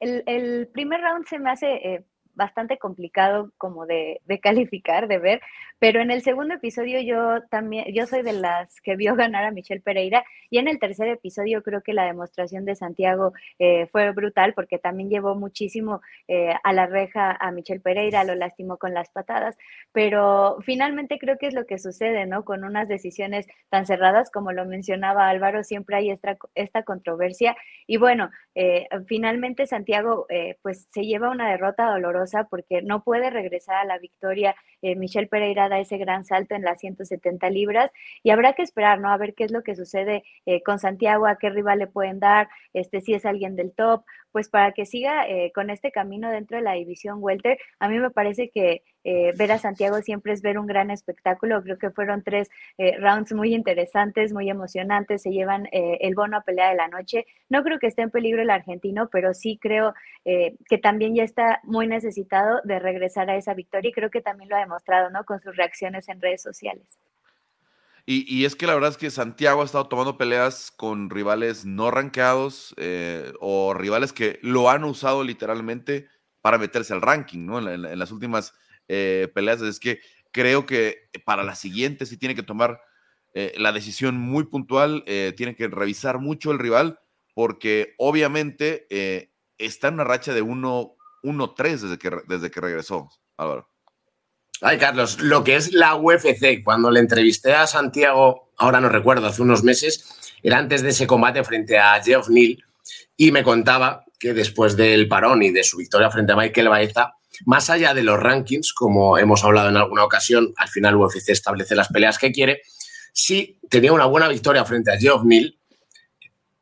el, 0.00 0.68
primer 0.72 1.00
round 1.00 1.26
se 1.26 1.40
me 1.40 1.50
hace 1.50 1.66
eh, 1.74 2.04
bastante 2.34 2.78
complicado 2.78 3.52
como 3.58 3.84
de, 3.86 4.20
calificar, 4.40 5.08
de 5.08 5.18
ver, 5.18 5.40
pero 5.78 6.00
en 6.00 6.10
el 6.10 6.22
segundo 6.22 6.54
episodio 6.54 7.00
yo 7.00 7.42
también, 7.48 7.86
yo 7.92 8.06
soy 8.06 8.22
de 8.22 8.32
las 8.32 8.80
que 8.80 8.96
vio 8.96 9.14
ganar 9.14 9.44
a 9.44 9.50
Michelle 9.50 9.80
Pereira 9.80 10.24
y 10.50 10.58
en 10.58 10.68
el 10.68 10.78
tercer 10.78 11.08
episodio 11.08 11.62
creo 11.62 11.82
que 11.82 11.92
la 11.92 12.04
demostración 12.04 12.64
de 12.64 12.74
Santiago 12.74 13.32
eh, 13.58 13.86
fue 13.86 14.10
brutal 14.12 14.54
porque 14.54 14.78
también 14.78 15.10
llevó 15.10 15.34
muchísimo 15.34 16.00
eh, 16.28 16.54
a 16.62 16.72
la 16.72 16.86
reja 16.86 17.36
a 17.38 17.50
Michelle 17.50 17.80
Pereira, 17.80 18.24
lo 18.24 18.34
lastimó 18.34 18.78
con 18.78 18.94
las 18.94 19.10
patadas, 19.10 19.56
pero 19.92 20.58
finalmente 20.62 21.18
creo 21.18 21.38
que 21.38 21.48
es 21.48 21.54
lo 21.54 21.66
que 21.66 21.78
sucede, 21.78 22.26
¿no? 22.26 22.44
Con 22.44 22.64
unas 22.64 22.88
decisiones 22.88 23.46
tan 23.68 23.86
cerradas 23.86 24.30
como 24.30 24.52
lo 24.52 24.64
mencionaba 24.64 25.28
Álvaro, 25.28 25.62
siempre 25.62 25.96
hay 25.96 26.10
esta, 26.10 26.38
esta 26.54 26.82
controversia 26.82 27.56
y 27.86 27.98
bueno, 27.98 28.30
eh, 28.54 28.88
finalmente 29.06 29.66
Santiago 29.66 30.26
pues 30.62 30.88
se 30.90 31.02
lleva 31.02 31.30
una 31.30 31.50
derrota 31.50 31.90
dolorosa 31.90 32.44
porque 32.44 32.82
no 32.82 33.02
puede 33.02 33.30
regresar 33.30 33.76
a 33.76 33.84
la 33.84 33.98
victoria. 33.98 34.54
Eh, 34.82 34.94
Michelle 34.94 35.28
Pereira 35.28 35.65
da 35.68 35.78
ese 35.78 35.98
gran 35.98 36.24
salto 36.24 36.54
en 36.54 36.62
las 36.62 36.80
170 36.80 37.50
libras 37.50 37.90
y 38.22 38.30
habrá 38.30 38.54
que 38.54 38.62
esperar, 38.62 39.00
¿no? 39.00 39.10
A 39.10 39.16
ver 39.16 39.34
qué 39.34 39.44
es 39.44 39.50
lo 39.50 39.62
que 39.62 39.76
sucede 39.76 40.24
eh, 40.46 40.62
con 40.62 40.78
Santiago, 40.78 41.26
a 41.26 41.38
qué 41.38 41.50
rival 41.50 41.78
le 41.78 41.86
pueden 41.86 42.20
dar, 42.20 42.48
este, 42.72 43.00
si 43.00 43.14
es 43.14 43.24
alguien 43.24 43.56
del 43.56 43.72
top, 43.72 44.04
pues 44.36 44.50
para 44.50 44.72
que 44.72 44.84
siga 44.84 45.26
eh, 45.26 45.50
con 45.54 45.70
este 45.70 45.90
camino 45.90 46.30
dentro 46.30 46.58
de 46.58 46.62
la 46.62 46.74
división 46.74 47.20
welter. 47.22 47.58
A 47.78 47.88
mí 47.88 47.98
me 47.98 48.10
parece 48.10 48.50
que 48.50 48.82
eh, 49.02 49.32
ver 49.34 49.50
a 49.50 49.56
Santiago 49.56 50.02
siempre 50.02 50.34
es 50.34 50.42
ver 50.42 50.58
un 50.58 50.66
gran 50.66 50.90
espectáculo. 50.90 51.62
Creo 51.62 51.78
que 51.78 51.88
fueron 51.88 52.22
tres 52.22 52.50
eh, 52.76 52.98
rounds 52.98 53.32
muy 53.32 53.54
interesantes, 53.54 54.34
muy 54.34 54.50
emocionantes. 54.50 55.22
Se 55.22 55.30
llevan 55.30 55.68
el 55.72 56.14
bono 56.14 56.36
a 56.36 56.42
pelea 56.42 56.68
de 56.68 56.76
la 56.76 56.88
noche. 56.88 57.24
No 57.48 57.62
creo 57.62 57.78
que 57.78 57.86
esté 57.86 58.02
en 58.02 58.10
peligro 58.10 58.42
el 58.42 58.50
argentino, 58.50 59.08
pero 59.10 59.32
sí 59.32 59.58
creo 59.58 59.94
que 60.22 60.78
también 60.82 61.14
ya 61.14 61.24
está 61.24 61.60
muy 61.62 61.86
necesitado 61.86 62.60
de 62.64 62.78
regresar 62.78 63.30
a 63.30 63.36
esa 63.36 63.54
victoria 63.54 63.88
y 63.88 63.94
creo 63.94 64.10
que 64.10 64.20
también 64.20 64.50
lo 64.50 64.56
ha 64.56 64.60
demostrado, 64.60 65.08
¿no? 65.08 65.24
Con 65.24 65.40
sus 65.40 65.56
reacciones 65.56 66.10
en 66.10 66.20
redes 66.20 66.42
sociales. 66.42 66.98
Y, 68.08 68.44
es 68.44 68.54
que 68.54 68.68
la 68.68 68.74
verdad 68.74 68.90
es 68.90 68.96
que 68.98 69.10
Santiago 69.10 69.62
ha 69.62 69.64
estado 69.64 69.88
tomando 69.88 70.16
peleas 70.16 70.70
con 70.70 71.10
rivales 71.10 71.64
no 71.64 71.90
rankeados 71.90 72.72
eh, 72.76 73.32
o 73.40 73.74
rivales 73.74 74.12
que 74.12 74.38
lo 74.42 74.70
han 74.70 74.84
usado 74.84 75.24
literalmente 75.24 76.06
para 76.40 76.56
meterse 76.56 76.92
al 76.92 77.02
ranking, 77.02 77.44
¿no? 77.44 77.58
En, 77.68 77.98
las 77.98 78.12
últimas 78.12 78.54
eh, 78.86 79.28
peleas. 79.34 79.60
Es 79.60 79.80
que 79.80 79.98
creo 80.30 80.66
que 80.66 81.10
para 81.24 81.42
la 81.42 81.56
siguiente 81.56 82.06
sí 82.06 82.16
tiene 82.16 82.36
que 82.36 82.44
tomar 82.44 82.80
eh, 83.34 83.52
la 83.58 83.72
decisión 83.72 84.16
muy 84.16 84.44
puntual, 84.44 85.02
tiene 85.36 85.56
que 85.56 85.66
revisar 85.66 86.20
mucho 86.20 86.52
el 86.52 86.60
rival, 86.60 87.00
porque 87.34 87.96
obviamente 87.98 89.32
está 89.58 89.88
en 89.88 89.94
una 89.94 90.04
racha 90.04 90.32
de 90.32 90.44
1-3 90.44 91.56
desde 91.56 91.98
que, 91.98 92.10
desde 92.28 92.52
que 92.52 92.60
regresó, 92.60 93.10
Álvaro. 93.36 93.68
Ay, 94.62 94.78
Carlos, 94.78 95.20
lo 95.20 95.44
que 95.44 95.56
es 95.56 95.72
la 95.72 95.96
UFC, 95.96 96.62
cuando 96.64 96.90
le 96.90 97.00
entrevisté 97.00 97.52
a 97.52 97.66
Santiago, 97.66 98.52
ahora 98.56 98.80
no 98.80 98.88
recuerdo, 98.88 99.26
hace 99.26 99.42
unos 99.42 99.62
meses, 99.62 100.04
era 100.42 100.58
antes 100.58 100.82
de 100.82 100.90
ese 100.90 101.06
combate 101.06 101.44
frente 101.44 101.78
a 101.78 102.02
Geoff 102.02 102.28
Neal, 102.28 102.64
y 103.16 103.32
me 103.32 103.42
contaba 103.42 104.04
que 104.18 104.32
después 104.32 104.76
del 104.76 105.08
parón 105.08 105.42
y 105.42 105.50
de 105.50 105.62
su 105.62 105.76
victoria 105.76 106.10
frente 106.10 106.32
a 106.32 106.36
Michael 106.36 106.68
Baeza, 106.68 107.14
más 107.44 107.68
allá 107.68 107.92
de 107.92 108.02
los 108.02 108.18
rankings, 108.18 108.72
como 108.72 109.18
hemos 109.18 109.44
hablado 109.44 109.68
en 109.68 109.76
alguna 109.76 110.04
ocasión, 110.04 110.54
al 110.56 110.68
final 110.68 110.96
UFC 110.96 111.28
establece 111.28 111.74
las 111.74 111.88
peleas 111.88 112.18
que 112.18 112.32
quiere, 112.32 112.62
si 113.12 113.58
tenía 113.70 113.92
una 113.92 114.06
buena 114.06 114.28
victoria 114.28 114.64
frente 114.64 114.90
a 114.90 114.98
Geoff 114.98 115.24
Neal, 115.24 115.56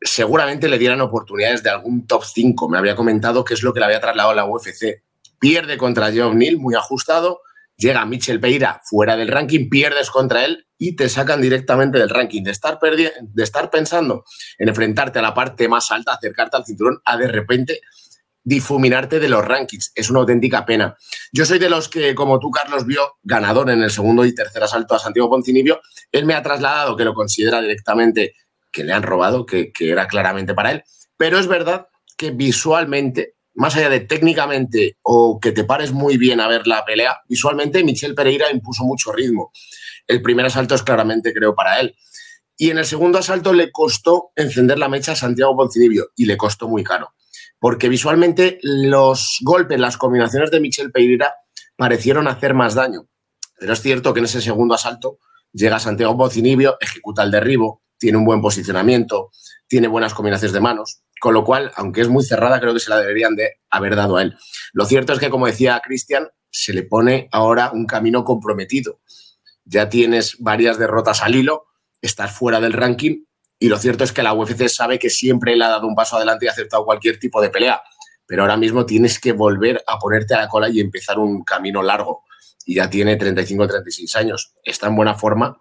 seguramente 0.01 0.69
le 0.69 0.79
dieran 0.79 1.01
oportunidades 1.01 1.63
de 1.63 1.71
algún 1.71 2.07
top 2.07 2.25
5. 2.25 2.69
Me 2.69 2.79
había 2.79 2.95
comentado 2.95 3.45
que 3.45 3.55
es 3.55 3.63
lo 3.63 3.73
que 3.73 3.81
le 3.81 3.87
había 3.87 4.01
trasladado 4.01 4.35
la 4.35 4.45
UFC. 4.45 5.03
Pierde 5.39 5.77
contra 5.77 6.13
Geoff 6.13 6.35
Neal, 6.35 6.59
muy 6.59 6.75
ajustado, 6.75 7.41
llega 7.77 8.05
Michel 8.07 8.41
Peira 8.41 8.81
fuera 8.85 9.17
del 9.17 9.29
ranking, 9.29 9.69
pierdes 9.69 10.11
contra 10.11 10.45
él 10.45 10.67
y 10.79 10.97
te 10.97 11.09
sacan 11.09 11.41
directamente 11.41 11.99
del 11.99 12.11
ranking. 12.11 12.43
De 12.43 12.51
estar, 12.51 12.79
de 12.81 13.43
estar 13.43 13.71
pensando 13.71 14.25
en 14.59 14.69
enfrentarte 14.69 15.19
a 15.19 15.23
la 15.23 15.35
parte 15.35 15.69
más 15.69 15.91
alta, 15.91 16.15
acercarte 16.15 16.57
al 16.57 16.65
cinturón, 16.65 17.01
a 17.05 17.17
de 17.17 17.29
repente 17.29 17.81
difuminarte 18.45 19.19
de 19.19 19.29
los 19.29 19.45
rankings. 19.45 19.93
Es 19.95 20.11
una 20.11 20.21
auténtica 20.21 20.65
pena. 20.67 20.97
Yo 21.33 21.47
soy 21.47 21.59
de 21.59 21.71
los 21.71 21.89
que, 21.89 22.15
como 22.15 22.39
tú, 22.39 22.51
Carlos, 22.51 22.87
vio 22.87 23.15
ganador 23.23 23.71
en 23.71 23.83
el 23.83 23.91
segundo 23.91 24.25
y 24.25 24.35
tercer 24.35 24.63
asalto 24.63 24.95
a 24.95 24.99
Santiago 24.99 25.31
Poncinibio. 25.31 25.81
Él 26.13 26.27
me 26.27 26.35
ha 26.35 26.43
trasladado 26.43 26.97
que 26.97 27.05
lo 27.05 27.15
considera 27.15 27.61
directamente 27.61 28.35
que 28.71 28.85
le 28.85 28.93
han 28.93 29.03
robado, 29.03 29.47
que, 29.47 29.73
que 29.73 29.91
era 29.91 30.07
claramente 30.07 30.53
para 30.53 30.73
él. 30.73 30.85
Pero 31.17 31.39
es 31.39 31.47
verdad 31.47 31.89
que 32.17 32.31
visualmente, 32.33 33.37
más 33.55 33.77
allá 33.77 33.89
de 33.89 34.01
técnicamente 34.01 34.99
o 35.03 35.39
que 35.41 35.53
te 35.53 35.65
pares 35.65 35.93
muy 35.93 36.17
bien 36.17 36.41
a 36.41 36.49
ver 36.49 36.67
la 36.67 36.85
pelea, 36.85 37.23
visualmente 37.29 37.85
Michel 37.85 38.15
Pereira 38.15 38.51
impuso 38.51 38.85
mucho 38.85 39.13
ritmo. 39.13 39.53
El 40.07 40.23
primer 40.23 40.47
asalto 40.47 40.75
es 40.75 40.83
claramente, 40.83 41.33
creo, 41.33 41.55
para 41.55 41.81
él. 41.81 41.95
Y 42.57 42.71
en 42.71 42.79
el 42.79 42.85
segundo 42.85 43.19
asalto 43.19 43.53
le 43.53 43.73
costó 43.73 44.31
encender 44.37 44.79
la 44.79 44.89
mecha 44.89 45.13
a 45.13 45.17
Santiago 45.17 45.57
Poncinibio 45.57 46.11
y 46.17 46.27
le 46.27 46.37
costó 46.37 46.69
muy 46.69 46.85
caro. 46.85 47.15
Porque 47.59 47.89
visualmente 47.89 48.59
los 48.63 49.39
golpes, 49.43 49.81
las 49.81 49.97
combinaciones 49.97 50.51
de 50.51 50.61
Michel 50.61 50.93
Pereira 50.93 51.35
parecieron 51.77 52.29
hacer 52.29 52.55
más 52.55 52.75
daño. 52.75 53.09
Pero 53.59 53.73
es 53.73 53.81
cierto 53.81 54.13
que 54.13 54.21
en 54.21 54.27
ese 54.27 54.41
segundo 54.41 54.75
asalto 54.75 55.19
llega 55.53 55.79
Santiago 55.79 56.17
Poncinibio, 56.17 56.77
ejecuta 56.81 57.23
el 57.23 57.31
derribo, 57.31 57.83
tiene 57.99 58.19
un 58.19 58.25
buen 58.25 58.41
posicionamiento, 58.41 59.31
tiene 59.75 59.89
buenas 59.89 60.15
combinaciones 60.15 60.53
de 60.53 60.61
manos, 60.61 61.01
con 61.21 61.35
lo 61.35 61.43
cual, 61.43 61.73
aunque 61.75 62.01
es 62.01 62.09
muy 62.09 62.23
cerrada, 62.23 62.61
creo 62.61 62.73
que 62.73 62.79
se 62.79 62.91
la 62.91 63.01
deberían 63.01 63.35
de 63.35 63.55
haber 63.71 63.97
dado 63.97 64.19
a 64.19 64.23
él. 64.23 64.37
Lo 64.73 64.85
cierto 64.85 65.13
es 65.13 65.19
que, 65.19 65.31
como 65.31 65.49
decía 65.49 65.83
Cristian, 65.85 66.29
se 66.49 66.73
le 66.73 66.85
pone 66.85 67.29
ahora 67.33 67.73
un 67.73 67.85
camino 67.85 68.23
comprometido. 68.23 69.01
Ya 69.65 69.89
tienes 69.89 70.37
varias 70.39 70.79
derrotas 70.79 71.23
al 71.23 71.35
hilo, 71.35 71.65
estás 72.01 72.31
fuera 72.31 72.61
del 72.61 72.73
ranking 72.73 73.25
y 73.59 73.69
lo 73.69 73.79
cierto 73.79 74.05
es 74.05 74.13
que 74.13 74.23
la 74.23 74.33
UFC 74.33 74.69
sabe 74.69 75.01
que 75.01 75.11
siempre 75.11 75.57
le 75.57 75.65
ha 75.65 75.71
dado 75.71 75.89
un 75.89 75.97
paso 75.97 76.15
adelante 76.15 76.45
y 76.45 76.49
ha 76.49 76.53
aceptado 76.53 76.85
cualquier 76.85 77.19
tipo 77.19 77.43
de 77.43 77.51
pelea, 77.51 77.83
pero 78.27 78.43
ahora 78.43 78.57
mismo 78.57 78.87
tienes 78.87 79.19
que 79.19 79.33
volver 79.33 79.83
a 79.89 79.99
ponerte 79.99 80.35
a 80.35 80.43
la 80.43 80.49
cola 80.49 80.69
y 80.69 80.79
empezar 80.79 81.19
un 81.19 81.43
camino 81.43 81.83
largo. 81.83 82.23
Y 82.65 82.77
ya 82.77 82.89
tiene 82.89 83.17
35 83.17 83.67
36 83.67 84.15
años, 84.15 84.53
está 84.63 84.87
en 84.87 84.95
buena 84.95 85.15
forma, 85.15 85.61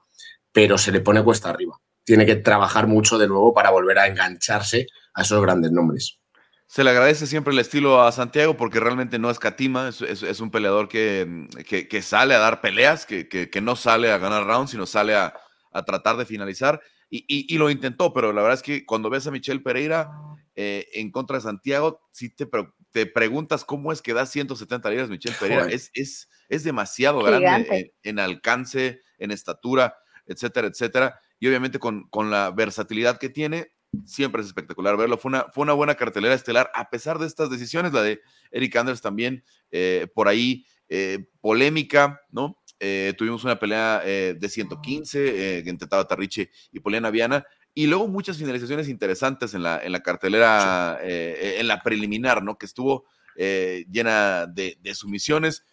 pero 0.51 0.77
se 0.77 0.91
le 0.91 0.99
pone 0.99 1.23
cuesta 1.23 1.49
arriba. 1.49 1.81
Tiene 2.03 2.25
que 2.25 2.35
trabajar 2.35 2.87
mucho 2.87 3.17
de 3.17 3.27
nuevo 3.27 3.53
para 3.53 3.69
volver 3.69 3.99
a 3.99 4.07
engancharse 4.07 4.87
a 5.13 5.21
esos 5.21 5.41
grandes 5.41 5.71
nombres. 5.71 6.19
Se 6.67 6.83
le 6.83 6.89
agradece 6.89 7.27
siempre 7.27 7.53
el 7.53 7.59
estilo 7.59 8.01
a 8.01 8.11
Santiago 8.11 8.57
porque 8.57 8.79
realmente 8.79 9.19
no 9.19 9.29
es 9.29 9.37
catima, 9.37 9.89
es, 9.89 10.39
un 10.39 10.49
peleador 10.49 10.89
que, 10.89 11.47
que, 11.67 12.01
sale 12.01 12.33
a 12.33 12.39
dar 12.39 12.61
peleas, 12.61 13.05
que, 13.05 13.27
que, 13.27 13.61
no 13.61 13.75
sale 13.75 14.11
a 14.11 14.17
ganar 14.17 14.45
rounds, 14.47 14.71
sino 14.71 14.87
sale 14.87 15.15
a, 15.15 15.35
a 15.71 15.85
tratar 15.85 16.17
de 16.17 16.25
finalizar. 16.25 16.81
Y, 17.09 17.25
y, 17.27 17.57
lo 17.59 17.69
intentó, 17.69 18.11
pero 18.11 18.33
la 18.33 18.41
verdad 18.41 18.57
es 18.57 18.63
que 18.63 18.87
cuando 18.87 19.11
ves 19.11 19.27
a 19.27 19.31
Michelle 19.31 19.59
Pereira 19.59 20.09
eh, 20.55 20.87
en 20.93 21.11
contra 21.11 21.37
de 21.37 21.43
Santiago, 21.43 22.01
si 22.11 22.29
te, 22.29 22.49
te 22.91 23.05
preguntas 23.05 23.63
cómo 23.63 23.91
es 23.91 24.01
que 24.01 24.13
da 24.13 24.25
170 24.25 24.89
libras 24.89 25.09
Michelle 25.09 25.35
Pereira. 25.39 25.67
Es, 25.67 25.91
es, 25.93 26.27
es 26.49 26.63
demasiado 26.63 27.21
grande 27.21 27.93
en, 28.01 28.17
alcance, 28.17 29.01
en 29.19 29.29
estatura, 29.29 29.95
etcétera, 30.25 30.67
etcétera. 30.67 31.19
Y 31.43 31.47
obviamente 31.49 31.77
con, 31.77 32.07
con 32.09 32.31
la 32.31 32.51
versatilidad 32.51 33.17
que 33.17 33.27
tiene, 33.27 33.73
siempre 34.05 34.41
es 34.41 34.47
espectacular 34.47 34.95
verlo. 34.95 35.17
Fue 35.17 35.27
una, 35.27 35.47
fue 35.53 35.63
una 35.63 35.73
buena 35.73 35.95
cartelera 35.95 36.33
estelar, 36.33 36.71
a 36.73 36.89
pesar 36.89 37.19
de 37.19 37.27
estas 37.27 37.49
decisiones, 37.49 37.91
la 37.91 38.01
de 38.01 38.21
Eric 38.51 38.73
Anders 38.77 39.01
también, 39.01 39.43
eh, 39.69 40.07
por 40.15 40.29
ahí, 40.29 40.65
eh, 40.87 41.27
polémica, 41.41 42.21
¿no? 42.31 42.63
Eh, 42.79 43.13
tuvimos 43.17 43.43
una 43.43 43.59
pelea 43.59 44.01
eh, 44.05 44.37
de 44.39 44.47
115 44.47 45.19
eh, 45.57 45.63
entre 45.65 45.85
Taba 45.85 46.07
Tarriche 46.07 46.49
y 46.71 46.79
Poliana 46.79 47.11
Viana. 47.11 47.45
Y 47.73 47.87
luego 47.87 48.07
muchas 48.07 48.37
finalizaciones 48.37 48.87
interesantes 48.87 49.53
en 49.53 49.63
la, 49.63 49.83
en 49.83 49.91
la 49.91 50.01
cartelera, 50.01 50.97
en 51.01 51.67
la 51.67 51.81
preliminar, 51.83 52.41
¿no? 52.41 52.57
Que 52.57 52.67
estuvo 52.67 53.03
llena 53.35 54.45
de, 54.45 54.77
sumisiones. 54.93 55.65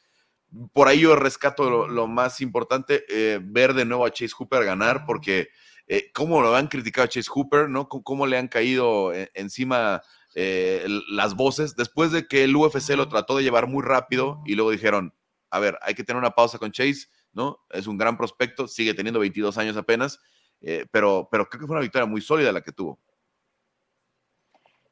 Por 0.73 0.89
ahí 0.89 1.01
yo 1.01 1.17
rescato 1.17 1.89
lo, 1.89 2.07
más 2.07 2.41
importante, 2.41 3.05
ver 3.43 3.75
de 3.75 3.85
nuevo 3.85 4.05
a 4.05 4.11
Chase 4.11 4.35
Hooper 4.37 4.65
ganar, 4.65 5.05
porque 5.07 5.49
cómo 6.13 6.41
lo 6.43 6.55
han 6.55 6.67
criticado 6.67 7.05
a 7.05 7.09
Chase 7.09 7.31
Hooper, 7.33 7.69
¿no? 7.69 7.89
cómo 7.89 8.27
le 8.27 8.37
han 8.37 8.49
caído 8.49 9.13
encima 9.35 10.03
las 10.35 11.35
voces, 11.37 11.77
después 11.77 12.11
de 12.11 12.27
que 12.27 12.45
el 12.45 12.57
UFC 12.57 12.91
lo 12.91 13.09
trató 13.09 13.37
de 13.37 13.45
llevar 13.45 13.69
muy 13.69 13.83
rápido 13.85 14.43
y 14.45 14.55
luego 14.55 14.73
dijeron, 14.73 15.15
a 15.51 15.59
ver, 15.59 15.79
hay 15.83 15.95
que 15.95 16.05
tener 16.05 16.19
una 16.19 16.31
pausa 16.31 16.59
con 16.59 16.73
Chase, 16.73 17.09
¿no? 17.33 17.59
Es 17.71 17.87
un 17.87 17.99
gran 17.99 18.17
prospecto, 18.17 18.69
sigue 18.69 18.95
teniendo 18.95 19.21
22 19.21 19.59
años 19.59 19.77
apenas, 19.77 20.21
eh, 20.61 20.87
pero, 20.91 21.29
pero 21.31 21.49
creo 21.49 21.61
que 21.61 21.67
fue 21.67 21.75
una 21.75 21.83
victoria 21.83 22.07
muy 22.07 22.21
sólida 22.21 22.53
la 22.53 22.63
que 22.63 22.73
tuvo. 22.73 23.01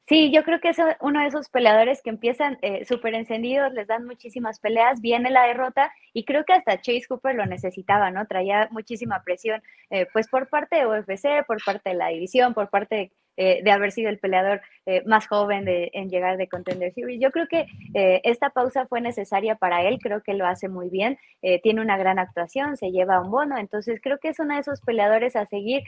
Sí, 0.09 0.33
yo 0.33 0.43
creo 0.43 0.59
que 0.59 0.71
es 0.71 0.79
uno 1.01 1.21
de 1.21 1.27
esos 1.27 1.51
peleadores 1.51 2.01
que 2.03 2.09
empiezan 2.09 2.57
eh, 2.63 2.87
súper 2.87 3.15
encendidos, 3.15 3.75
les 3.75 3.87
dan 3.87 4.07
muchísimas 4.07 4.59
peleas, 4.59 5.03
viene 5.03 5.31
la 5.31 5.43
derrota 5.45 5.93
y 6.15 6.25
creo 6.25 6.47
que 6.47 6.55
hasta 6.55 6.81
Chase 6.81 7.05
Cooper 7.07 7.35
lo 7.35 7.45
necesitaba, 7.45 8.11
¿no? 8.11 8.27
Traía 8.27 8.69
muchísima 8.71 9.23
presión, 9.23 9.63
eh, 9.91 10.07
pues 10.11 10.27
por 10.29 10.49
parte 10.49 10.77
de 10.77 10.87
UFC, 10.87 11.45
por 11.47 11.63
parte 11.63 11.91
de 11.91 11.97
la 11.97 12.09
división, 12.09 12.55
por 12.55 12.71
parte 12.71 12.95
de 12.97 13.13
eh, 13.41 13.61
de 13.63 13.71
haber 13.71 13.93
sido 13.93 14.11
el 14.11 14.19
peleador 14.19 14.61
eh, 14.85 15.05
más 15.07 15.29
joven 15.29 15.65
de, 15.65 15.93
en 15.95 16.11
llegar 16.11 16.39
de 16.39 16.49
Contender 16.49 16.93
Series. 16.93 17.21
Yo 17.21 17.31
creo 17.31 17.47
que 17.47 17.67
eh, 17.95 18.21
esta 18.25 18.51
pausa 18.51 18.89
fue 18.89 19.01
necesaria 19.01 19.55
para 19.55 19.83
él, 19.83 20.01
creo 20.03 20.25
que 20.25 20.35
lo 20.35 20.45
hace 20.45 20.69
muy 20.69 20.91
bien, 20.91 21.19
tiene 21.63 21.81
una 21.81 21.97
gran 21.97 22.19
actuación, 22.19 22.77
se 22.77 22.91
lleva 22.91 23.21
un 23.21 23.31
bono, 23.31 23.59
entonces 23.59 24.01
creo 24.03 24.19
que 24.19 24.31
es 24.31 24.41
uno 24.41 24.55
de 24.55 24.61
esos 24.61 24.81
peleadores 24.81 25.37
a 25.37 25.47
seguir 25.47 25.85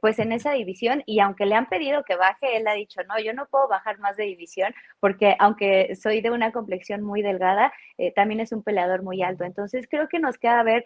pues 0.00 0.18
en 0.18 0.32
esa 0.32 0.50
división 0.50 1.04
y 1.06 1.20
aunque 1.20 1.46
le 1.46 1.54
han 1.54 1.68
pedido 1.68 2.02
que 2.02 2.16
baje, 2.16 2.56
él 2.56 2.66
ha 2.66 2.74
dicho, 2.74 3.00
no, 3.04 3.20
yo 3.20 3.32
no 3.34 3.46
puedo 3.46 3.68
bajar 3.68 4.00
más 4.00 4.16
de 4.16 4.24
división 4.24 4.74
porque 4.98 5.36
aunque 5.38 5.94
soy 5.94 6.22
de 6.22 6.32
una 6.32 6.50
complexión 6.50 7.02
muy 7.02 7.22
delgada, 7.22 7.72
también 8.16 8.40
es 8.40 8.50
un 8.50 8.64
peleador 8.64 9.04
muy 9.04 9.22
alto, 9.22 9.44
entonces 9.44 9.86
creo 9.88 10.08
que 10.08 10.18
nos 10.18 10.38
queda 10.38 10.60
ver 10.64 10.84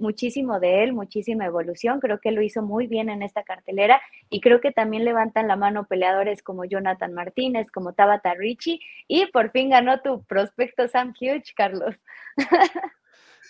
muchísimo 0.00 0.60
de 0.60 0.82
él, 0.82 0.92
muchísima 0.92 1.46
evolución, 1.46 1.98
creo 1.98 2.20
que 2.20 2.32
lo 2.32 2.42
hizo 2.42 2.60
muy 2.60 2.86
bien 2.86 3.08
en 3.08 3.22
esta 3.22 3.42
cartelera 3.42 4.02
y 4.28 4.42
creo 4.42 4.60
que 4.60 4.70
también 4.70 5.06
le 5.06 5.14
va 5.14 5.29
levantan 5.30 5.48
la 5.48 5.56
mano 5.56 5.86
peleadores 5.86 6.42
como 6.42 6.64
Jonathan 6.64 7.12
Martínez, 7.12 7.70
como 7.70 7.92
Tabata 7.92 8.34
Richie, 8.34 8.80
y 9.08 9.26
por 9.26 9.50
fin 9.52 9.70
ganó 9.70 10.00
tu 10.00 10.24
prospecto 10.24 10.88
Sam 10.88 11.14
Hughes, 11.18 11.52
Carlos. 11.54 11.96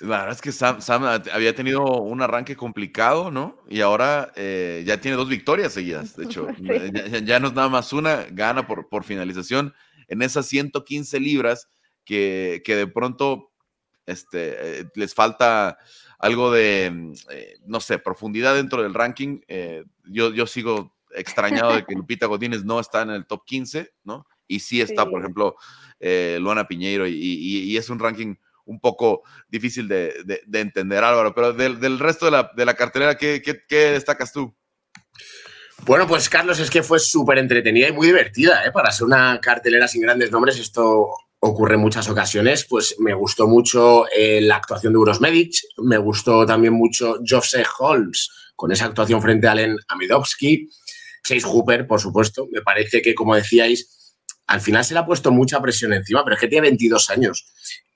La 0.01 0.19
verdad 0.19 0.33
es 0.33 0.41
que 0.41 0.53
Sam, 0.53 1.05
había 1.33 1.55
tenido 1.55 1.85
un 2.01 2.23
arranque 2.23 2.57
complicado, 2.57 3.31
¿no? 3.31 3.59
Y 3.69 3.81
ahora 3.81 4.33
eh, 4.35 4.83
ya 4.87 5.01
tiene 5.01 5.17
dos 5.17 5.29
victorias 5.29 5.73
seguidas, 5.73 6.17
de 6.17 6.25
hecho. 6.25 6.49
Ya, 7.25 7.39
no 7.39 7.49
es 7.49 7.55
nada 7.55 7.69
más 7.69 7.93
una, 7.93 8.25
gana 8.31 8.67
por, 8.67 8.89
por 8.89 9.05
finalización 9.05 9.75
en 10.09 10.23
esas 10.23 10.47
115 10.47 11.21
libras 11.21 11.69
que, 12.05 12.63
que 12.65 12.77
de 12.77 12.87
pronto 12.87 13.53
este, 14.07 14.81
eh, 14.81 14.85
les 14.95 15.13
falta 15.13 15.77
algo 16.19 16.51
de, 16.51 17.13
eh, 17.31 17.57
no 17.67 17.81
sé, 17.81 17.99
profundidad 17.99 18.55
dentro 18.55 18.83
del 18.83 18.95
ranking. 18.95 19.41
yo, 20.05 20.33
yo 20.33 20.47
sigo 20.47 20.95
extrañado 21.15 21.75
de 21.75 21.85
que 21.85 21.95
Lupita 21.97 22.27
Godínez 22.27 22.65
no 22.65 22.81
está 22.81 23.03
en 23.03 23.11
el 23.11 23.27
top 23.27 23.45
15, 23.45 23.93
¿no? 24.05 24.27
Y 24.47 24.61
sí 24.61 24.81
está, 24.81 25.09
por 25.09 25.21
ejemplo, 25.21 25.57
eh, 26.01 26.39
Luana 26.41 26.67
Piñeiro, 26.67 27.07
y, 27.07 27.77
es 27.77 27.89
un 27.89 27.99
ranking 27.99 28.35
un 28.65 28.81
poco 28.81 29.23
difícil 29.49 29.87
de, 29.87 30.15
entender, 30.53 31.05
Álvaro. 31.05 31.35
Pero 31.35 31.53
del, 31.53 31.99
resto 31.99 32.25
de 32.27 32.33
la, 32.33 32.51
de 32.57 32.65
la 32.65 32.75
cartelera, 32.75 33.17
¿qué, 33.17 33.43
destacas 33.69 34.33
tú? 34.33 34.55
Bueno, 35.87 36.07
pues 36.07 36.29
Carlos, 36.29 36.59
es 36.59 36.69
que 36.69 36.83
fue 36.83 36.99
súper 36.99 37.39
entretenida 37.39 37.89
y 37.89 37.93
muy 37.93 38.09
divertida, 38.09 38.65
¿eh? 38.65 38.73
Para 38.73 38.91
ser 38.91 39.07
una 39.07 39.41
cartelera 39.41 39.89
sin 39.89 40.03
grandes 40.03 40.31
nombres, 40.31 40.59
esto 40.59 41.09
ocurre 41.41 41.75
en 41.75 41.81
muchas 41.81 42.09
ocasiones. 42.09 42.67
Pues 42.69 42.97
me 42.99 43.15
gustó 43.15 43.47
mucho 43.47 44.05
eh, 44.15 44.41
la 44.41 44.57
actuación 44.57 44.93
de 44.93 44.99
Uros 44.99 45.21
Medic, 45.21 45.55
me 45.79 45.99
gustó 45.99 46.45
también 46.45 46.75
mucho 46.75 47.17
Joseph 47.27 47.69
Holmes 47.79 48.31
con 48.55 48.73
esa 48.73 48.85
actuación 48.85 49.23
frente 49.23 49.49
a 49.49 49.53
Alen 49.53 49.79
Amidovsky. 49.89 50.69
Chase 51.23 51.47
Hooper, 51.47 51.87
por 51.87 52.01
supuesto. 52.01 52.49
Me 52.51 52.63
parece 52.63 53.03
que, 53.03 53.15
como 53.15 53.35
decíais, 53.35 54.17
al 54.47 54.61
final 54.61 54.85
se 54.85 54.95
le 54.95 55.01
ha 55.01 55.07
puesto 55.07 55.31
mucha 55.31 55.61
presión 55.61 55.93
encima, 55.93 56.25
pero 56.25 56.35
es 56.35 56.41
que 56.41 56.49
tiene 56.49 56.69
22 56.69 57.11
años. 57.11 57.47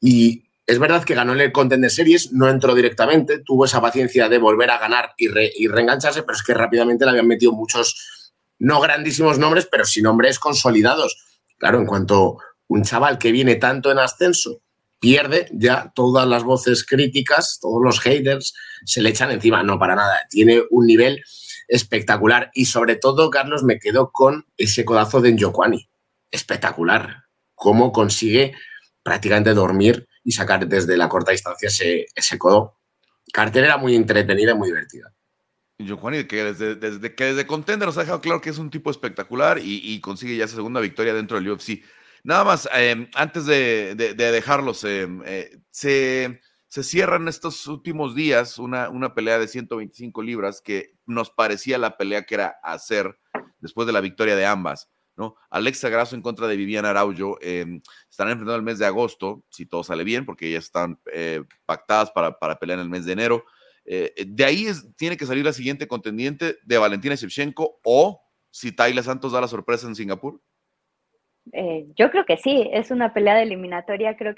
Y 0.01 0.45
es 0.67 0.79
verdad 0.79 1.05
que 1.05 1.15
ganó 1.15 1.33
en 1.33 1.41
el 1.41 1.53
Contender 1.53 1.91
Series, 1.91 2.33
no 2.33 2.49
entró 2.49 2.75
directamente, 2.75 3.41
tuvo 3.41 3.65
esa 3.67 3.81
paciencia 3.81 4.29
de 4.29 4.39
volver 4.39 4.71
a 4.71 4.79
ganar 4.79 5.15
y, 5.19 5.29
reengancharse, 5.29 6.23
pero 6.23 6.37
es 6.37 6.43
que 6.43 6.55
rápidamente 6.55 7.05
le 7.05 7.11
habían 7.11 7.27
metido 7.27 7.53
muchos, 7.53 8.33
no 8.59 8.81
grandísimos 8.81 9.39
nombres, 9.39 9.69
pero 9.71 9.85
sí 9.85 10.01
nombres 10.01 10.39
consolidados. 10.39 11.17
Claro, 11.59 11.81
en 11.81 11.87
cuanto 11.87 12.39
un 12.69 12.83
chaval 12.85 13.19
que 13.19 13.33
viene 13.33 13.57
tanto 13.57 13.91
en 13.91 13.99
ascenso 13.99 14.63
pierde, 15.01 15.49
ya 15.53 15.93
todas 15.95 16.27
las 16.27 16.45
voces 16.45 16.87
críticas, 16.87 17.59
todos 17.61 17.83
los 17.83 18.01
haters 18.01 18.55
se 18.87 19.03
le 19.03 19.11
echan 19.11 19.31
encima. 19.31 19.63
No, 19.63 19.79
para 19.79 19.95
nada. 19.95 20.21
Tiene 20.31 20.63
un 20.71 20.87
nivel 20.87 21.23
espectacular. 21.69 22.51
Y 22.55 22.67
sobre 22.67 22.97
todo, 22.97 23.31
Carlos, 23.31 23.63
me 23.63 23.79
quedo 23.79 24.11
con 24.13 24.47
ese 24.57 24.85
codazo 24.85 25.21
de 25.21 25.33
Njokwani. 25.33 25.89
Espectacular. 26.31 27.25
Cómo 27.55 27.93
consigue 27.93 28.55
prácticamente 29.03 29.55
dormir 29.55 30.09
y 30.23 30.33
sacar 30.33 30.67
desde 30.67 30.97
la 30.97 31.09
corta 31.09 31.33
distancia 31.33 31.69
ese, 31.69 32.07
ese 32.15 32.39
codo. 32.39 32.79
Cartelera 33.33 33.77
muy 33.77 33.95
entretenida 33.95 34.53
y 34.53 34.55
muy 34.55 34.69
divertida. 34.69 35.13
Njokwani, 35.79 36.25
que 36.25 36.45
desde, 36.45 36.77
desde, 36.77 37.15
que 37.15 37.25
desde 37.25 37.47
Contender 37.47 37.87
nos 37.87 37.99
ha 37.99 38.03
dejado 38.03 38.21
claro 38.21 38.41
que 38.41 38.51
es 38.51 38.59
un 38.59 38.71
tipo 38.71 38.91
espectacular 38.91 39.59
y, 39.61 40.01
consigue 40.01 40.37
ya 40.37 40.45
esa 40.45 40.57
segunda 40.57 40.81
victoria 40.81 41.15
dentro 41.15 41.37
del 41.37 41.51
UFC. 41.51 41.83
Nada 42.23 42.45
más, 42.45 42.69
eh, 42.75 43.09
antes 43.15 43.45
de, 43.47 43.95
dejarlos, 43.97 44.85
eh, 44.85 45.07
eh, 45.27 45.59
se 45.71 46.41
se 46.75 46.83
cierra 46.83 47.19
en 47.19 47.29
estos 47.29 47.69
últimos 47.69 48.17
días 48.17 48.59
una, 48.59 48.89
una 48.89 49.15
pelea 49.15 49.39
de 49.39 49.47
125 49.47 50.21
libras 50.23 50.61
que 50.61 50.94
nos 51.07 51.31
parecía 51.31 51.79
la 51.79 51.97
pelea 51.97 52.25
que 52.25 52.35
era 52.35 52.59
hacer 52.63 53.19
después 53.59 53.87
de 53.87 53.93
la 53.93 54.01
victoria 54.01 54.37
de 54.37 54.47
ambas. 54.47 54.91
¿no? 55.17 55.37
Alexa 55.51 55.89
Grasso 55.89 56.17
en 56.17 56.23
contra 56.23 56.47
de 56.49 56.57
Viviana 56.57 56.91
Araujo. 56.91 57.39
Em, 57.41 57.81
están 58.11 58.29
enfrentando 58.29 58.57
el 58.57 58.63
mes 58.63 58.79
de 58.79 58.87
agosto, 58.87 59.45
si 59.51 59.67
todo 59.67 59.85
sale 59.85 60.05
bien, 60.05 60.27
porque 60.27 60.51
ya 60.51 60.59
están 60.59 60.99
eh, 61.13 61.43
pactadas 61.67 62.11
para, 62.11 62.39
para, 62.39 62.59
pelear 62.59 62.79
en 62.79 62.85
el 62.85 62.91
mes 62.91 63.05
de 63.05 63.13
enero. 63.13 63.45
Eh, 63.85 64.13
de 64.27 64.45
ahí 64.45 64.67
tiene 64.97 65.17
que 65.17 65.27
salir 65.27 65.45
la 65.45 65.53
siguiente 65.53 65.87
contendiente 65.87 66.57
de 66.65 66.79
Valentina 66.79 67.15
Shevchenko 67.15 67.81
o 67.85 68.23
si 68.51 68.73
Tayla 68.73 69.03
Santos 69.03 69.33
da 69.33 69.41
la 69.41 69.49
sorpresa 69.49 69.87
en 69.87 69.95
Singapur. 69.95 70.41
Eh, 71.53 71.87
yo 71.95 72.11
creo 72.11 72.25
que 72.25 72.37
sí, 72.37 72.69
es 72.73 72.91
una 72.91 73.13
pelea 73.13 73.35
de 73.35 73.43
eliminatoria, 73.43 74.17
creo 74.17 74.35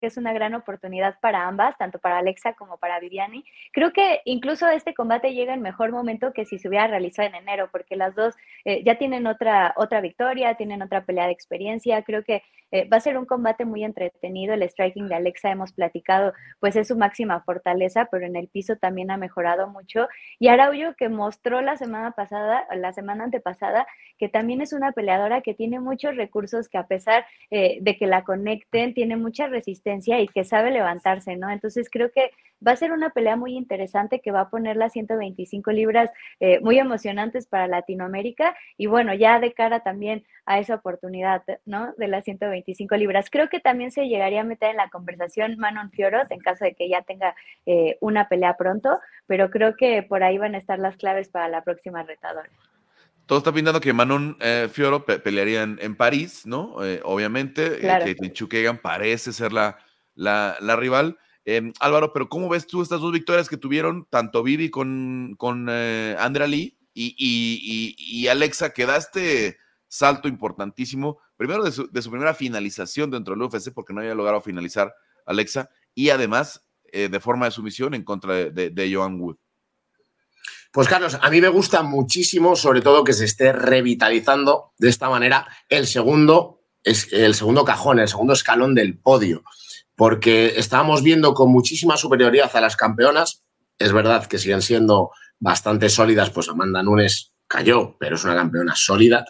que 0.00 0.06
es 0.06 0.16
una 0.16 0.32
gran 0.32 0.54
oportunidad 0.54 1.18
para 1.20 1.46
ambas, 1.46 1.76
tanto 1.78 1.98
para 1.98 2.18
Alexa 2.18 2.54
como 2.54 2.78
para 2.78 3.00
Viviani. 3.00 3.44
Creo 3.72 3.92
que 3.92 4.20
incluso 4.24 4.68
este 4.68 4.94
combate 4.94 5.34
llega 5.34 5.54
en 5.54 5.62
mejor 5.62 5.92
momento 5.92 6.32
que 6.32 6.44
si 6.44 6.58
se 6.58 6.68
hubiera 6.68 6.86
realizado 6.86 7.28
en 7.28 7.34
enero, 7.34 7.68
porque 7.72 7.96
las 7.96 8.14
dos 8.14 8.34
eh, 8.64 8.82
ya 8.84 8.98
tienen 8.98 9.26
otra, 9.26 9.74
otra 9.76 10.00
victoria, 10.00 10.54
tienen 10.54 10.82
otra 10.82 11.04
pelea 11.04 11.26
de 11.26 11.32
experiencia. 11.32 12.02
Creo 12.02 12.24
que 12.24 12.42
eh, 12.72 12.88
va 12.88 12.96
a 12.96 13.00
ser 13.00 13.16
un 13.16 13.26
combate 13.26 13.64
muy 13.64 13.84
entretenido. 13.84 14.54
El 14.54 14.62
striking 14.62 15.08
de 15.08 15.14
Alexa 15.14 15.50
hemos 15.50 15.72
platicado, 15.72 16.32
pues 16.60 16.76
es 16.76 16.88
su 16.88 16.96
máxima 16.96 17.40
fortaleza, 17.42 18.08
pero 18.10 18.26
en 18.26 18.36
el 18.36 18.48
piso 18.48 18.76
también 18.76 19.10
ha 19.10 19.16
mejorado 19.16 19.68
mucho. 19.68 20.08
Y 20.38 20.48
Araujo 20.48 20.94
que 20.96 21.08
mostró 21.08 21.60
la 21.60 21.76
semana 21.76 22.12
pasada, 22.12 22.66
la 22.74 22.92
semana 22.92 23.24
antepasada, 23.24 23.86
que 24.18 24.28
también 24.28 24.60
es 24.60 24.72
una 24.72 24.92
peleadora 24.92 25.42
que 25.42 25.54
tiene 25.54 25.80
muchos 25.80 26.16
recursos, 26.16 26.68
que 26.68 26.78
a 26.78 26.86
pesar 26.86 27.26
eh, 27.50 27.78
de 27.80 27.96
que 27.96 28.06
la 28.06 28.24
conecten, 28.24 28.94
tiene 28.94 29.16
mucha 29.16 29.46
y 29.86 30.28
que 30.28 30.44
sabe 30.44 30.70
levantarse, 30.70 31.36
¿no? 31.36 31.50
Entonces 31.50 31.88
creo 31.90 32.10
que 32.10 32.30
va 32.66 32.72
a 32.72 32.76
ser 32.76 32.90
una 32.92 33.10
pelea 33.10 33.36
muy 33.36 33.56
interesante 33.56 34.20
que 34.20 34.32
va 34.32 34.40
a 34.42 34.50
poner 34.50 34.76
las 34.76 34.92
125 34.92 35.70
libras 35.70 36.10
eh, 36.40 36.58
muy 36.60 36.78
emocionantes 36.78 37.46
para 37.46 37.68
Latinoamérica 37.68 38.56
y 38.76 38.86
bueno, 38.86 39.14
ya 39.14 39.38
de 39.38 39.52
cara 39.52 39.80
también 39.80 40.24
a 40.44 40.58
esa 40.58 40.74
oportunidad, 40.74 41.42
¿no? 41.64 41.92
De 41.98 42.08
las 42.08 42.24
125 42.24 42.96
libras. 42.96 43.30
Creo 43.30 43.48
que 43.48 43.60
también 43.60 43.90
se 43.92 44.08
llegaría 44.08 44.40
a 44.40 44.44
meter 44.44 44.70
en 44.70 44.76
la 44.76 44.88
conversación 44.88 45.56
Manon 45.58 45.90
Fiorot 45.90 46.30
en 46.30 46.40
caso 46.40 46.64
de 46.64 46.74
que 46.74 46.88
ya 46.88 47.02
tenga 47.02 47.34
eh, 47.66 47.96
una 48.00 48.28
pelea 48.28 48.56
pronto, 48.56 48.98
pero 49.26 49.50
creo 49.50 49.76
que 49.76 50.02
por 50.02 50.22
ahí 50.22 50.38
van 50.38 50.54
a 50.54 50.58
estar 50.58 50.78
las 50.78 50.96
claves 50.96 51.28
para 51.28 51.48
la 51.48 51.62
próxima 51.62 52.02
retadora. 52.02 52.48
Todo 53.26 53.38
está 53.38 53.52
pintando 53.52 53.80
que 53.80 53.92
Manon 53.92 54.36
eh, 54.40 54.68
Fioro 54.72 55.04
pelearía 55.04 55.62
en, 55.62 55.96
París, 55.96 56.46
¿no? 56.46 56.76
obviamente, 57.02 57.78
que 57.78 58.32
Chukegan 58.32 58.78
parece 58.78 59.32
ser 59.32 59.52
la, 59.52 59.78
la, 60.14 60.56
la 60.60 60.76
rival. 60.76 61.18
Em, 61.48 61.72
Álvaro, 61.78 62.12
pero 62.12 62.28
¿cómo 62.28 62.48
ves 62.48 62.66
tú 62.66 62.82
estas 62.82 63.00
dos 63.00 63.12
victorias 63.12 63.48
que 63.48 63.56
tuvieron 63.56 64.04
tanto 64.10 64.42
Vivi 64.42 64.68
con, 64.68 65.36
con 65.38 65.68
eh, 65.70 66.16
Andrea 66.18 66.48
Lee 66.48 66.76
y, 66.92 68.26
Alexa, 68.26 68.70
que 68.70 68.84
da 68.84 68.96
este 68.96 69.56
salto 69.86 70.26
importantísimo, 70.26 71.20
primero 71.36 71.62
de 71.62 71.70
su, 71.70 71.88
primera 72.10 72.34
finalización 72.34 73.12
dentro 73.12 73.34
del 73.34 73.42
UFC, 73.44 73.72
porque 73.72 73.92
no 73.92 74.00
había 74.00 74.16
logrado 74.16 74.40
finalizar 74.40 74.92
Alexa, 75.24 75.70
y 75.94 76.10
además 76.10 76.66
eh, 76.86 77.08
de 77.08 77.20
forma 77.20 77.44
de 77.44 77.52
sumisión 77.52 77.94
en 77.94 78.02
contra 78.02 78.34
de, 78.50 78.70
de, 78.70 78.92
Joan 78.92 79.20
Wood? 79.20 79.36
Pues 80.76 80.88
Carlos, 80.88 81.16
a 81.22 81.30
mí 81.30 81.40
me 81.40 81.48
gusta 81.48 81.82
muchísimo, 81.82 82.54
sobre 82.54 82.82
todo 82.82 83.02
que 83.02 83.14
se 83.14 83.24
esté 83.24 83.50
revitalizando 83.50 84.74
de 84.76 84.90
esta 84.90 85.08
manera 85.08 85.48
el 85.70 85.86
segundo, 85.86 86.60
el 86.84 87.34
segundo 87.34 87.64
cajón, 87.64 87.98
el 87.98 88.08
segundo 88.08 88.34
escalón 88.34 88.74
del 88.74 88.98
podio 88.98 89.42
porque 89.94 90.52
estábamos 90.58 91.02
viendo 91.02 91.32
con 91.32 91.50
muchísima 91.50 91.96
superioridad 91.96 92.54
a 92.54 92.60
las 92.60 92.76
campeonas. 92.76 93.42
Es 93.78 93.94
verdad 93.94 94.26
que 94.26 94.36
siguen 94.36 94.60
siendo 94.60 95.12
bastante 95.40 95.88
sólidas, 95.88 96.28
pues 96.28 96.50
Amanda 96.50 96.82
Nunes 96.82 97.32
cayó, 97.46 97.96
pero 97.98 98.16
es 98.16 98.24
una 98.24 98.34
campeona 98.34 98.74
sólida 98.76 99.24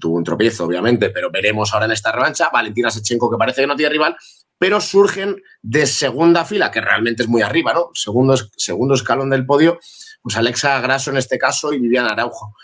tuvo 0.00 0.16
un 0.16 0.24
tropiezo, 0.24 0.64
obviamente, 0.64 1.10
pero 1.10 1.30
veremos 1.30 1.72
ahora 1.72 1.86
en 1.86 1.92
esta 1.92 2.10
revancha. 2.10 2.48
Valentina 2.52 2.90
Sechenko, 2.90 3.30
que 3.30 3.36
parece 3.36 3.60
que 3.60 3.66
no 3.66 3.76
tiene 3.76 3.92
rival, 3.92 4.16
pero 4.58 4.80
surgen 4.80 5.36
de 5.62 5.86
segunda 5.86 6.44
fila, 6.44 6.70
que 6.70 6.80
realmente 6.80 7.22
es 7.22 7.28
muy 7.28 7.42
arriba, 7.42 7.72
¿no? 7.72 7.90
Segundo, 7.94 8.34
segundo 8.56 8.94
escalón 8.94 9.30
del 9.30 9.46
podio, 9.46 9.78
pues 10.26 10.36
Alexa 10.36 10.80
Grasso 10.80 11.12
en 11.12 11.18
este 11.18 11.38
caso 11.38 11.72
y 11.72 11.78
Viviana 11.78 12.08
Araujo. 12.08 12.56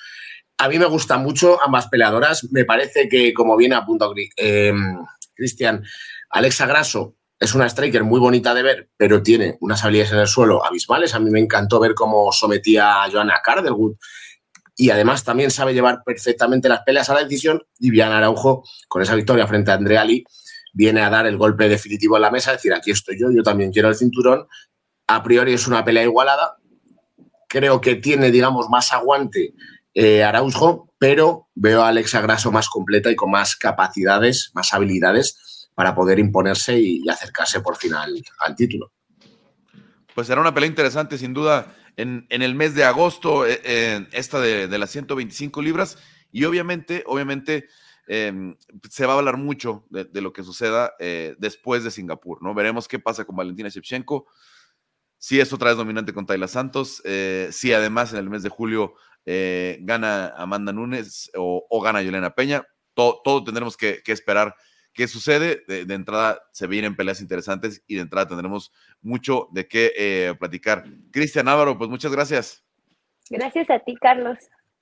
A 0.59 0.69
mí 0.69 0.81
me 0.81 0.87
gustan 0.87 1.23
mucho 1.23 1.63
ambas 1.65 1.87
peleadoras. 1.87 2.51
Me 2.51 2.65
parece 2.65 3.09
que, 3.09 3.33
como 3.33 3.57
viene 3.57 3.77
a 3.77 3.87
punto 3.87 4.13
eh, 4.37 4.73
Cristian, 5.33 5.85
Alexa 6.31 6.67
Grasso 6.67 7.15
es 7.39 7.55
una 7.55 7.67
striker 7.67 8.03
muy 8.03 8.19
bonita 8.19 8.53
de 8.53 8.65
ver, 8.65 8.91
pero 8.97 9.23
tiene 9.23 9.59
unas 9.61 9.85
habilidades 9.85 10.13
en 10.13 10.19
el 10.19 10.27
suelo 10.27 10.67
abismales. 10.67 11.15
A 11.15 11.21
mí 11.21 11.31
me 11.31 11.39
encantó 11.39 11.79
ver 11.79 11.95
cómo 11.95 12.33
sometía 12.33 13.05
a 13.05 13.09
Joanna 13.09 13.41
Cardelwood 13.45 13.95
y 14.75 14.91
además 14.91 15.23
también 15.23 15.53
sabe 15.53 15.73
llevar 15.73 16.03
perfectamente 16.05 16.69
las 16.69 16.83
peleas 16.83 17.11
a 17.11 17.15
la 17.15 17.23
decisión. 17.23 17.63
Y 17.79 17.91
Viviana 17.91 18.19
Araujo, 18.19 18.65
con 18.89 19.03
esa 19.03 19.15
victoria 19.15 19.47
frente 19.47 19.71
a 19.71 19.75
Andrea 19.75 20.01
Ali, 20.01 20.25
viene 20.73 21.01
a 21.03 21.11
dar 21.11 21.29
el 21.29 21.37
golpe 21.37 21.69
definitivo 21.69 22.17
en 22.17 22.23
la 22.23 22.33
mesa, 22.33 22.51
decir, 22.51 22.75
aquí 22.75 22.91
estoy 22.91 23.21
yo, 23.21 23.31
yo 23.31 23.45
también 23.45 23.71
quiero 23.71 23.89
el 23.89 23.95
cinturón. 23.95 24.49
A 25.07 25.23
priori 25.23 25.53
es 25.53 25.69
una 25.69 25.85
pelea 25.85 26.03
igualada. 26.03 26.57
Creo 27.53 27.83
que 27.83 27.97
tiene, 27.97 28.31
digamos, 28.31 28.71
más 28.71 28.95
aguante 28.95 29.53
eh, 29.93 30.25
pero 30.97 31.49
veo 31.55 31.83
a 31.83 31.89
Alexa 31.89 32.23
Grasso 32.23 32.51
más 32.51 32.71
completa 32.71 33.11
y 33.11 33.15
con 33.15 33.31
más 33.31 33.57
capacidades, 33.57 34.53
más 34.55 34.73
habilidades 34.73 35.69
para 35.75 35.95
poder 35.95 36.19
imponerse 36.19 36.81
y, 36.81 37.07
acercarse 37.11 37.61
por 37.61 37.77
fin 37.77 37.93
al, 37.93 38.57
título. 38.57 38.91
Pues 40.15 40.29
será 40.29 40.41
una 40.41 40.55
pelea 40.55 40.71
interesante, 40.71 41.19
sin 41.19 41.35
duda, 41.35 41.75
en, 41.99 42.27
el 42.31 42.55
mes 42.55 42.75
de 42.75 42.85
agosto, 42.85 43.45
eh, 43.47 44.09
esta 44.13 44.41
de, 44.41 44.79
las 44.79 44.91
125 44.91 45.61
libras. 45.61 45.99
Y 46.31 46.45
obviamente, 46.45 47.05
obviamente, 47.07 47.69
em, 48.07 48.57
se 48.89 49.05
va 49.05 49.13
a 49.13 49.19
hablar 49.19 49.37
mucho 49.37 49.85
de, 49.91 50.23
lo 50.23 50.33
que 50.33 50.43
suceda 50.43 50.95
eh, 50.99 51.37
después 51.37 51.85
de 51.85 51.91
Singapur, 51.91 52.43
¿no? 52.43 52.55
Veremos 52.55 52.89
qué 52.89 52.99
pasa 52.99 53.27
con 53.27 53.37
Valentina 53.37 53.69
Shevchenko. 53.69 54.27
Si 55.23 55.39
es 55.39 55.53
otra 55.53 55.69
vez 55.69 55.77
dominante 55.77 56.13
con 56.13 56.27
Tayla 56.27 56.49
Santos, 56.49 57.01
eh, 57.05 57.49
si 57.53 57.73
además 57.73 58.13
en 58.13 58.19
el 58.19 58.29
mes 58.29 58.43
de 58.43 58.49
julio 58.49 58.95
gana 59.25 60.35
Amanda 60.37 60.73
Nunes 60.73 61.31
o, 61.37 61.81
gana 61.81 62.03
Yolena 62.03 62.35
Peña, 62.35 62.67
todo, 62.93 63.45
tendremos 63.45 63.77
que, 63.77 64.03
que 64.03 64.11
esperar 64.11 64.57
¿Qué 64.93 65.09
sucede? 65.09 65.65
De, 65.67 65.95
entrada 65.95 66.43
se 66.53 66.67
vienen 66.67 66.97
peleas 66.97 67.21
interesantes 67.21 67.83
y 67.87 67.95
de 67.95 68.03
entrada 68.03 68.29
tendremos 68.29 68.73
mucho 69.01 69.49
de 69.53 69.67
qué 69.67 69.93
eh, 69.97 70.35
platicar. 70.39 70.85
Cristian 71.11 71.49
Álvaro, 71.49 71.79
pues 71.79 71.89
muchas 71.89 72.13
gracias. 72.13 72.63
Gracias 73.31 73.71
a 73.71 73.79
ti, 73.79 73.97
Carlos. 73.97 74.39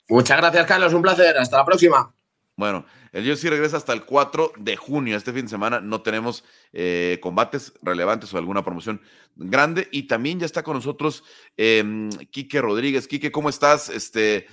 Muchas 0.08 0.38
gracias, 0.38 0.66
Carlos. 0.66 0.92
Un 0.92 1.02
placer. 1.02 1.36
Hasta 1.38 1.58
la 1.58 1.64
próxima. 1.64 2.12
Bueno, 2.60 2.84
el 3.12 3.28
UFC 3.28 3.44
regresa 3.44 3.78
hasta 3.78 3.94
el 3.94 4.04
4 4.04 4.52
de 4.58 4.76
junio. 4.76 5.16
Este 5.16 5.32
fin 5.32 5.46
de 5.46 5.48
semana 5.48 5.80
no 5.80 6.02
tenemos 6.02 6.44
eh, 6.72 7.18
combates 7.22 7.72
relevantes 7.82 8.32
o 8.32 8.38
alguna 8.38 8.62
promoción 8.62 9.00
grande. 9.34 9.88
Y 9.90 10.04
también 10.04 10.38
ya 10.38 10.46
está 10.46 10.62
con 10.62 10.74
nosotros 10.74 11.24
eh, 11.56 12.08
Quique 12.30 12.60
Rodríguez. 12.60 13.08
Quique, 13.08 13.32
¿cómo 13.32 13.48
estás? 13.48 13.88
Este, 13.88 14.46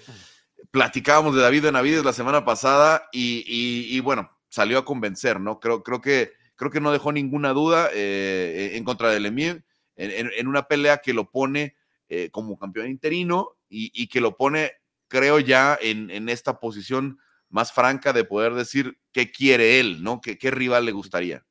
platicábamos 0.72 1.36
de 1.36 1.42
David 1.42 1.64
Benavides 1.64 2.06
la 2.06 2.14
semana 2.14 2.46
pasada 2.46 3.10
y, 3.12 4.00
bueno, 4.00 4.32
salió 4.48 4.78
a 4.78 4.86
convencer, 4.86 5.42
¿no? 5.42 5.60
Creo, 5.60 5.84
creo, 5.84 6.00
que, 6.00 6.32
creo 6.56 6.72
que 6.72 6.80
no 6.80 6.94
dejó 6.94 7.12
ninguna 7.12 7.52
duda 7.52 7.90
eh, 7.94 8.72
en 8.76 8.86
contra 8.86 9.10
del 9.10 9.26
Emir, 9.26 9.66
en, 9.98 10.48
una 10.48 10.70
pelea 10.70 11.00
que 11.00 11.12
lo 11.12 11.30
pone 11.30 11.76
eh, 12.08 12.30
como 12.32 12.58
campeón 12.58 12.88
interino 12.88 13.58
y, 13.68 14.08
que 14.08 14.22
lo 14.22 14.38
pone, 14.38 14.72
creo 15.10 15.40
ya, 15.40 15.78
en, 15.82 16.30
esta 16.30 16.62
posición 16.62 17.20
más 17.50 17.72
franca 17.72 18.14
de 18.14 18.24
poder 18.24 18.54
decir 18.54 18.98
qué 19.12 19.32
quiere 19.32 19.80
él, 19.80 20.04
¿no? 20.04 20.22
¿Qué, 20.22 20.52
rival 20.52 20.86
le 20.86 20.92
gustaría? 20.92 21.46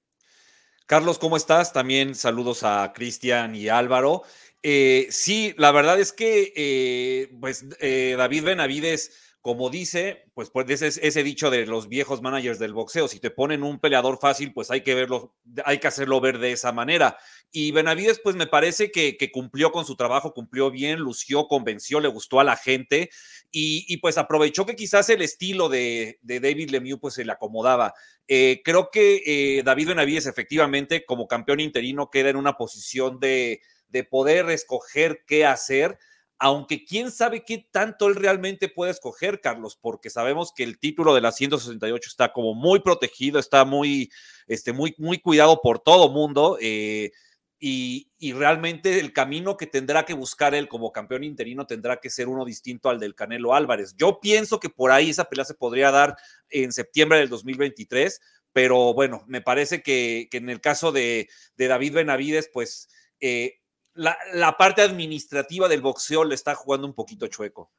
Carlos, 0.87 1.19
¿cómo 1.19 1.37
estás? 1.37 1.73
También 1.73 2.15
saludos 2.15 2.63
a 2.63 2.93
Cristian 2.95 3.55
y 3.55 3.69
Álvaro. 3.69 4.23
Eh, 4.63 5.09
sí, 5.11 5.55
la 5.59 5.73
verdad 5.73 5.99
es 5.99 6.13
que, 6.13 7.29
pues, 7.41 7.65
David 7.81 8.45
Benavides 8.45 9.26
como 9.47 9.71
dice, 9.71 10.25
pues, 10.35 10.51
pues 10.51 10.69
ese, 10.69 11.07
ese 11.07 11.23
dicho 11.23 11.51
de 11.51 11.67
los 11.67 11.89
viejos 11.89 12.21
managers 12.21 12.59
del 12.59 12.73
boxeo, 12.73 13.07
si 13.07 13.21
te 13.21 13.31
ponen 13.31 13.63
un 13.63 13.79
peleador 13.79 14.19
fácil, 14.19 14.53
pues 14.53 14.73
hay 14.73 14.81
que 14.81 14.93
verlo, 14.97 15.37
hay 15.65 15.79
que 15.79 15.87
hacerlo 15.87 16.21
ver 16.21 16.41
de 16.41 16.51
esa 16.51 16.73
manera. 16.73 17.17
Y 17.53 17.71
Benavides, 17.71 18.19
pues 18.19 18.35
me 18.35 18.49
parece 18.49 18.91
que, 18.91 19.17
cumplió 19.33 19.71
con 19.71 19.85
su 19.85 19.95
trabajo, 19.95 20.35
cumplió 20.35 20.73
bien, 20.73 20.99
lució, 20.99 21.47
convenció, 21.47 22.01
le 22.01 22.09
gustó 22.09 22.41
a 22.41 22.45
la 22.45 22.57
gente 22.57 23.09
y, 23.53 23.97
pues 23.99 24.19
aprovechó 24.19 24.67
que 24.67 24.75
quizás 24.75 25.09
el 25.11 25.23
estilo 25.23 25.69
de, 25.69 26.19
David 26.23 26.71
Lemieux 26.71 26.99
pues 27.01 27.15
se 27.15 27.25
le 27.25 27.31
acomodaba. 27.31 27.95
Eh, 28.27 28.63
creo 28.65 28.91
que 28.91 29.23
eh, 29.25 29.63
David 29.63 29.91
Benavides 29.91 30.27
efectivamente 30.27 31.05
como 31.07 31.29
campeón 31.29 31.61
interino 31.61 32.11
queda 32.11 32.31
en 32.31 32.37
una 32.37 32.55
posición 32.55 33.21
de, 33.21 33.61
de 33.91 34.03
poder 34.03 34.51
escoger 34.51 35.23
qué 35.25 35.47
hacer 35.47 35.99
aunque 36.39 36.85
quién 36.85 37.11
sabe 37.11 37.45
qué 37.45 37.67
tanto 37.71 38.09
él 38.09 38.15
realmente 38.15 38.69
puede 38.69 38.91
escoger, 38.91 39.41
Carlos, 39.41 39.79
porque 39.81 40.11
sabemos 40.11 40.53
que 40.55 40.65
el 40.65 40.79
título 40.79 41.15
de 41.15 41.21
la 41.21 41.33
168 41.33 42.09
está 42.09 42.33
como 42.33 42.55
muy 42.55 42.81
protegido, 42.81 43.39
está 43.39 43.65
muy, 43.65 44.11
este, 44.47 44.73
muy, 44.73 44.95
muy 44.99 45.19
cuidado 45.19 45.61
por 45.63 45.79
todo 45.79 46.11
mundo. 46.11 46.59
Eh, 46.61 47.11
y, 47.59 48.33
realmente 48.35 49.01
el 49.01 49.13
camino 49.13 49.57
que 49.57 49.67
tendrá 49.67 50.05
que 50.05 50.13
buscar 50.13 50.55
él 50.55 50.69
como 50.69 50.93
campeón 50.93 51.25
interino 51.25 51.67
tendrá 51.67 52.01
que 52.01 52.11
ser 52.11 52.29
uno 52.29 52.45
distinto 52.45 52.91
al 52.91 53.01
del 53.01 53.15
Canelo 53.15 53.55
Álvarez. 53.55 53.95
Yo 53.97 54.21
pienso 54.21 54.61
que 54.61 54.69
por 54.69 54.91
ahí 54.91 55.11
esa 55.11 55.25
pelea 55.25 55.45
se 55.45 55.55
podría 55.55 55.91
dar 55.91 56.17
en 56.51 56.73
septiembre 56.73 57.19
del 57.19 57.31
2023. 57.31 58.21
Pero 58.53 58.95
bueno, 58.95 59.25
me 59.27 59.41
parece 59.43 59.83
que, 59.83 60.29
en 60.33 60.51
el 60.51 60.61
caso 60.61 60.93
de, 60.93 61.29
David 61.57 61.95
Benavides, 61.95 62.51
pues 62.53 62.89
eh, 63.21 63.61
la, 63.97 64.57
parte 64.57 64.83
administrativa 64.83 65.69
del 65.69 65.81
boxeo 65.81 66.25
le 66.25 66.35
está 66.35 66.55
jugando 66.55 66.87
un 66.87 66.95
poquito 66.95 67.27
chueco. 67.27 67.73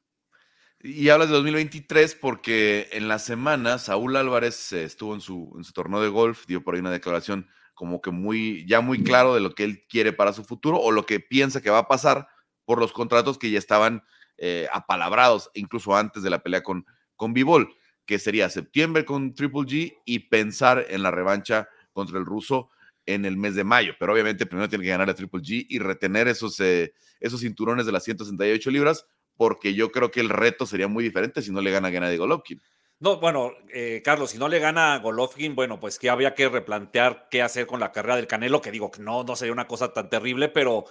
Y 0.81 1.09
hablas 1.09 1.29
de 1.29 1.35
2023 1.35 2.15
porque 2.15 2.89
en 2.91 3.07
la 3.07 3.19
semana 3.19 3.79
Saúl 3.79 4.15
Álvarez 4.15 4.73
eh, 4.73 4.83
estuvo 4.83 5.15
en 5.15 5.21
su, 5.21 5.59
torneo 5.73 6.01
de 6.01 6.09
golf, 6.09 6.45
dio 6.45 6.63
por 6.63 6.75
ahí 6.75 6.81
una 6.81 6.91
declaración 6.91 7.47
como 7.73 8.01
que 8.01 8.11
muy, 8.11 8.65
ya 8.67 8.81
muy 8.81 9.03
claro 9.03 9.35
de 9.35 9.39
lo 9.39 9.53
que 9.53 9.63
él 9.63 9.85
quiere 9.87 10.13
para 10.13 10.33
su 10.33 10.43
futuro 10.43 10.79
o 10.79 10.91
lo 10.91 11.05
que 11.05 11.19
piensa 11.19 11.61
que 11.61 11.69
va 11.69 11.79
a 11.79 11.87
pasar 11.87 12.27
por 12.65 12.79
los 12.79 12.91
contratos 12.91 13.37
que 13.37 13.51
ya 13.51 13.59
estaban 13.59 14.03
eh, 14.37 14.67
apalabrados, 14.71 15.51
incluso 15.53 15.95
antes 15.95 16.23
de 16.23 16.29
la 16.29 16.41
pelea 16.41 16.63
con, 16.63 16.85
con 17.15 17.33
Bivol, 17.33 17.75
que 18.05 18.19
sería 18.19 18.49
septiembre 18.49 19.05
con 19.05 19.33
Triple 19.33 19.61
G 19.61 19.97
y 20.05 20.19
pensar 20.19 20.85
en 20.89 21.03
la 21.03 21.11
revancha 21.11 21.69
contra 21.91 22.17
el 22.17 22.25
ruso 22.25 22.69
en 23.07 23.25
el 23.25 23.37
mes 23.37 23.55
de 23.55 23.63
mayo. 23.63 23.93
Pero 23.99 24.13
obviamente 24.13 24.45
primero 24.45 24.69
tiene 24.69 24.83
que 24.83 24.91
ganar 24.91 25.09
a 25.09 25.15
Triple 25.15 25.41
G 25.41 25.65
y 25.67 25.79
retener 25.79 26.27
esos, 26.27 26.59
eh, 26.59 26.93
esos 27.19 27.41
cinturones 27.41 27.87
de 27.87 27.91
las 27.91 28.03
168 28.03 28.69
libras 28.69 29.07
porque 29.37 29.73
yo 29.73 29.91
creo 29.91 30.11
que 30.11 30.19
el 30.19 30.29
reto 30.29 30.65
sería 30.65 30.87
muy 30.87 31.03
diferente 31.03 31.41
si 31.41 31.51
no 31.51 31.61
le 31.61 31.71
gana 31.71 31.87
a 31.87 31.91
Gennady 31.91 32.17
Golovkin. 32.17 32.61
No, 32.99 33.19
bueno, 33.19 33.51
eh, 33.71 34.01
Carlos, 34.03 34.31
si 34.31 34.39
no 34.39 34.49
le 34.49 34.57
gana 34.57 34.95
a 34.95 34.99
Golovkin, 34.99 35.53
bueno, 35.53 35.79
pues 35.79 35.99
que 35.99 36.09
habría 36.09 36.33
que 36.33 36.49
replantear 36.49 37.27
qué 37.29 37.43
hacer 37.43 37.67
con 37.67 37.79
la 37.79 37.91
carrera 37.91 38.15
del 38.15 38.25
Canelo, 38.25 38.59
que 38.59 38.71
digo 38.71 38.89
que 38.89 39.03
no, 39.03 39.23
no 39.23 39.35
sería 39.35 39.53
una 39.53 39.67
cosa 39.67 39.93
tan 39.93 40.09
terrible, 40.09 40.49
pero, 40.49 40.85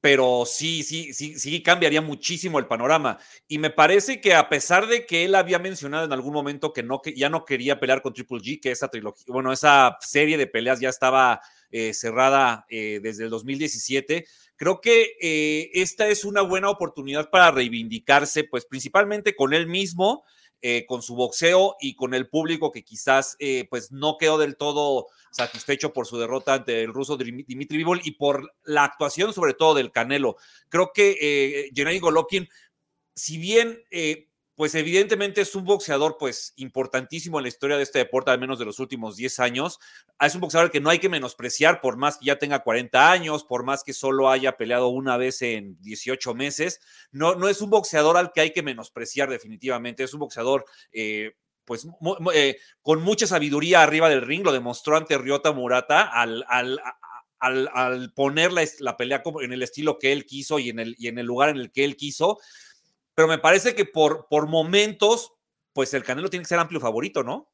pero 0.00 0.44
sí, 0.46 0.82
sí, 0.82 1.12
sí, 1.12 1.38
sí 1.38 1.62
cambiaría 1.62 2.00
muchísimo 2.00 2.58
el 2.58 2.66
panorama. 2.66 3.18
Y 3.48 3.58
me 3.58 3.70
parece 3.70 4.20
que 4.20 4.34
a 4.34 4.48
pesar 4.48 4.86
de 4.86 5.06
que 5.06 5.24
él 5.24 5.34
había 5.34 5.58
mencionado 5.58 6.04
en 6.04 6.12
algún 6.12 6.32
momento 6.32 6.72
que, 6.72 6.82
no, 6.82 7.02
que 7.02 7.14
ya 7.14 7.28
no 7.28 7.44
quería 7.44 7.80
pelear 7.80 8.02
con 8.02 8.12
Triple 8.12 8.38
G, 8.38 8.60
que 8.60 8.70
esa 8.70 8.88
trilogía, 8.88 9.24
bueno, 9.28 9.52
esa 9.52 9.96
serie 10.00 10.36
de 10.36 10.46
peleas 10.46 10.80
ya 10.80 10.88
estaba 10.88 11.40
eh, 11.70 11.92
cerrada 11.94 12.66
eh, 12.68 13.00
desde 13.02 13.24
el 13.24 13.30
2017, 13.30 14.26
Creo 14.56 14.80
que 14.80 15.16
eh, 15.20 15.70
esta 15.74 16.08
es 16.08 16.24
una 16.24 16.40
buena 16.40 16.70
oportunidad 16.70 17.28
para 17.28 17.50
reivindicarse, 17.50 18.44
pues 18.44 18.64
principalmente 18.64 19.36
con 19.36 19.52
él 19.52 19.66
mismo, 19.66 20.24
eh, 20.62 20.86
con 20.86 21.02
su 21.02 21.14
boxeo 21.14 21.76
y 21.80 21.94
con 21.94 22.14
el 22.14 22.28
público 22.28 22.72
que 22.72 22.82
quizás 22.82 23.36
eh, 23.38 23.66
pues 23.70 23.92
no 23.92 24.16
quedó 24.18 24.38
del 24.38 24.56
todo 24.56 25.06
satisfecho 25.30 25.92
por 25.92 26.06
su 26.06 26.18
derrota 26.18 26.54
ante 26.54 26.82
el 26.82 26.92
ruso 26.92 27.16
Dimitri 27.16 27.76
Vivol 27.76 28.00
y 28.04 28.12
por 28.12 28.54
la 28.64 28.84
actuación 28.84 29.32
sobre 29.32 29.54
todo 29.54 29.74
del 29.74 29.92
Canelo. 29.92 30.36
Creo 30.68 30.92
que 30.94 31.18
eh, 31.20 31.70
Gennady 31.74 32.00
si 33.14 33.38
bien 33.38 33.82
pues 34.56 34.74
evidentemente 34.74 35.42
es 35.42 35.54
un 35.54 35.64
boxeador 35.64 36.16
pues 36.18 36.54
importantísimo 36.56 37.38
en 37.38 37.42
la 37.42 37.48
historia 37.48 37.76
de 37.76 37.82
este 37.82 37.98
deporte, 37.98 38.30
al 38.30 38.40
menos 38.40 38.58
de 38.58 38.64
los 38.64 38.78
últimos 38.78 39.14
10 39.14 39.38
años. 39.40 39.78
Es 40.18 40.34
un 40.34 40.40
boxeador 40.40 40.70
que 40.70 40.80
no 40.80 40.88
hay 40.88 40.98
que 40.98 41.10
menospreciar 41.10 41.82
por 41.82 41.98
más 41.98 42.16
que 42.16 42.24
ya 42.24 42.38
tenga 42.38 42.60
40 42.60 43.12
años, 43.12 43.44
por 43.44 43.64
más 43.64 43.84
que 43.84 43.92
solo 43.92 44.30
haya 44.30 44.56
peleado 44.56 44.88
una 44.88 45.18
vez 45.18 45.42
en 45.42 45.78
18 45.82 46.34
meses. 46.34 46.80
No, 47.12 47.34
no 47.34 47.50
es 47.50 47.60
un 47.60 47.68
boxeador 47.68 48.16
al 48.16 48.32
que 48.32 48.40
hay 48.40 48.52
que 48.52 48.62
menospreciar 48.62 49.28
definitivamente. 49.28 50.02
Es 50.02 50.14
un 50.14 50.20
boxeador... 50.20 50.64
Eh, 50.90 51.32
pues 51.66 51.84
eh, 52.32 52.58
con 52.80 53.02
mucha 53.02 53.26
sabiduría 53.26 53.82
arriba 53.82 54.08
del 54.08 54.22
ring, 54.22 54.44
lo 54.44 54.52
demostró 54.52 54.96
ante 54.96 55.18
Ryota 55.18 55.50
Murata 55.50 56.02
al, 56.02 56.44
al, 56.48 56.80
al, 57.40 58.12
poner 58.12 58.52
la, 58.52 58.64
la, 58.78 58.96
pelea 58.96 59.20
en 59.42 59.52
el 59.52 59.64
estilo 59.64 59.98
que 59.98 60.12
él 60.12 60.26
quiso 60.26 60.60
y 60.60 60.70
en 60.70 60.78
el, 60.78 60.94
y 60.96 61.08
en 61.08 61.18
el 61.18 61.26
lugar 61.26 61.48
en 61.48 61.56
el 61.56 61.72
que 61.72 61.84
él 61.84 61.96
quiso 61.96 62.38
pero 63.16 63.26
me 63.28 63.38
parece 63.38 63.74
que 63.74 63.86
por, 63.86 64.28
por 64.28 64.46
momentos, 64.46 65.32
pues 65.72 65.92
el 65.94 66.04
Canelo 66.04 66.28
tiene 66.28 66.44
que 66.44 66.48
ser 66.50 66.58
amplio 66.58 66.78
favorito, 66.78 67.24
¿no? 67.24 67.50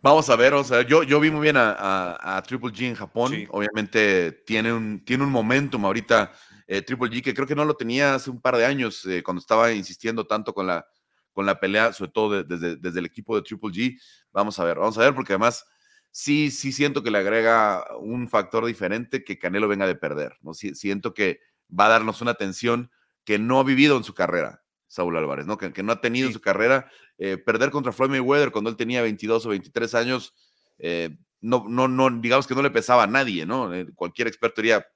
Vamos 0.00 0.30
a 0.30 0.36
ver, 0.36 0.54
o 0.54 0.62
sea, 0.62 0.82
yo, 0.82 1.02
yo 1.02 1.18
vi 1.18 1.32
muy 1.32 1.42
bien 1.42 1.56
a, 1.58 2.42
Triple 2.46 2.70
G 2.70 2.86
en 2.86 2.94
Japón. 2.94 3.34
Obviamente 3.50 4.32
tiene 4.46 4.72
un, 4.72 5.04
tiene 5.04 5.24
un 5.24 5.30
momentum 5.30 5.84
ahorita 5.84 6.32
eh, 6.68 6.80
Triple 6.80 7.10
G 7.10 7.22
que 7.22 7.34
creo 7.34 7.46
que 7.46 7.56
no 7.56 7.64
lo 7.64 7.74
tenía 7.74 8.14
hace 8.14 8.30
un 8.30 8.40
par 8.40 8.56
de 8.56 8.64
años 8.64 9.04
eh, 9.04 9.22
cuando 9.22 9.40
estaba 9.40 9.72
insistiendo 9.72 10.26
tanto 10.26 10.54
con 10.54 10.68
la, 10.68 10.86
con 11.32 11.44
la 11.44 11.58
pelea, 11.58 11.92
sobre 11.92 12.12
todo 12.12 12.44
desde, 12.44 12.76
desde 12.76 12.98
el 13.00 13.06
equipo 13.06 13.34
de 13.34 13.42
Triple 13.42 13.70
G. 13.70 14.00
Vamos 14.30 14.60
a 14.60 14.64
ver, 14.64 14.78
vamos 14.78 14.96
a 14.96 15.00
ver, 15.02 15.14
porque 15.14 15.32
además 15.32 15.66
sí, 16.12 16.52
sí 16.52 16.70
siento 16.70 17.02
que 17.02 17.10
le 17.10 17.18
agrega 17.18 17.84
un 17.98 18.28
factor 18.28 18.64
diferente 18.64 19.24
que 19.24 19.40
Canelo 19.40 19.66
venga 19.66 19.88
de 19.88 19.96
perder. 19.96 20.36
¿no? 20.40 20.54
siento 20.54 21.14
que 21.14 21.40
va 21.68 21.86
a 21.86 21.90
darnos 21.90 22.22
una 22.22 22.34
tensión 22.34 22.92
que 23.24 23.38
no 23.38 23.58
ha 23.58 23.64
vivido 23.64 23.96
en 23.96 24.04
su 24.04 24.14
carrera, 24.14 24.62
Saúl 24.86 25.16
Álvarez, 25.16 25.46
¿no? 25.46 25.56
Que, 25.58 25.82
no 25.82 25.92
ha 25.92 26.00
tenido 26.00 26.26
en 26.26 26.32
su 26.32 26.40
carrera. 26.40 26.90
Eh, 27.18 27.36
perder 27.36 27.70
contra 27.70 27.92
Floyd 27.92 28.10
Mayweather 28.10 28.50
cuando 28.50 28.70
él 28.70 28.76
tenía 28.76 29.02
22 29.02 29.46
o 29.46 29.48
23 29.50 29.94
años, 29.94 30.34
eh, 30.78 31.16
no, 31.40 31.64
no, 31.68 31.88
no, 31.88 32.10
digamos 32.10 32.46
que 32.46 32.54
no 32.54 32.62
le 32.62 32.70
pesaba 32.70 33.04
a 33.04 33.06
nadie, 33.06 33.46
¿no? 33.46 33.74
Eh, 33.74 33.86
cualquier 33.94 34.28
experto 34.28 34.62
diría, 34.62 34.86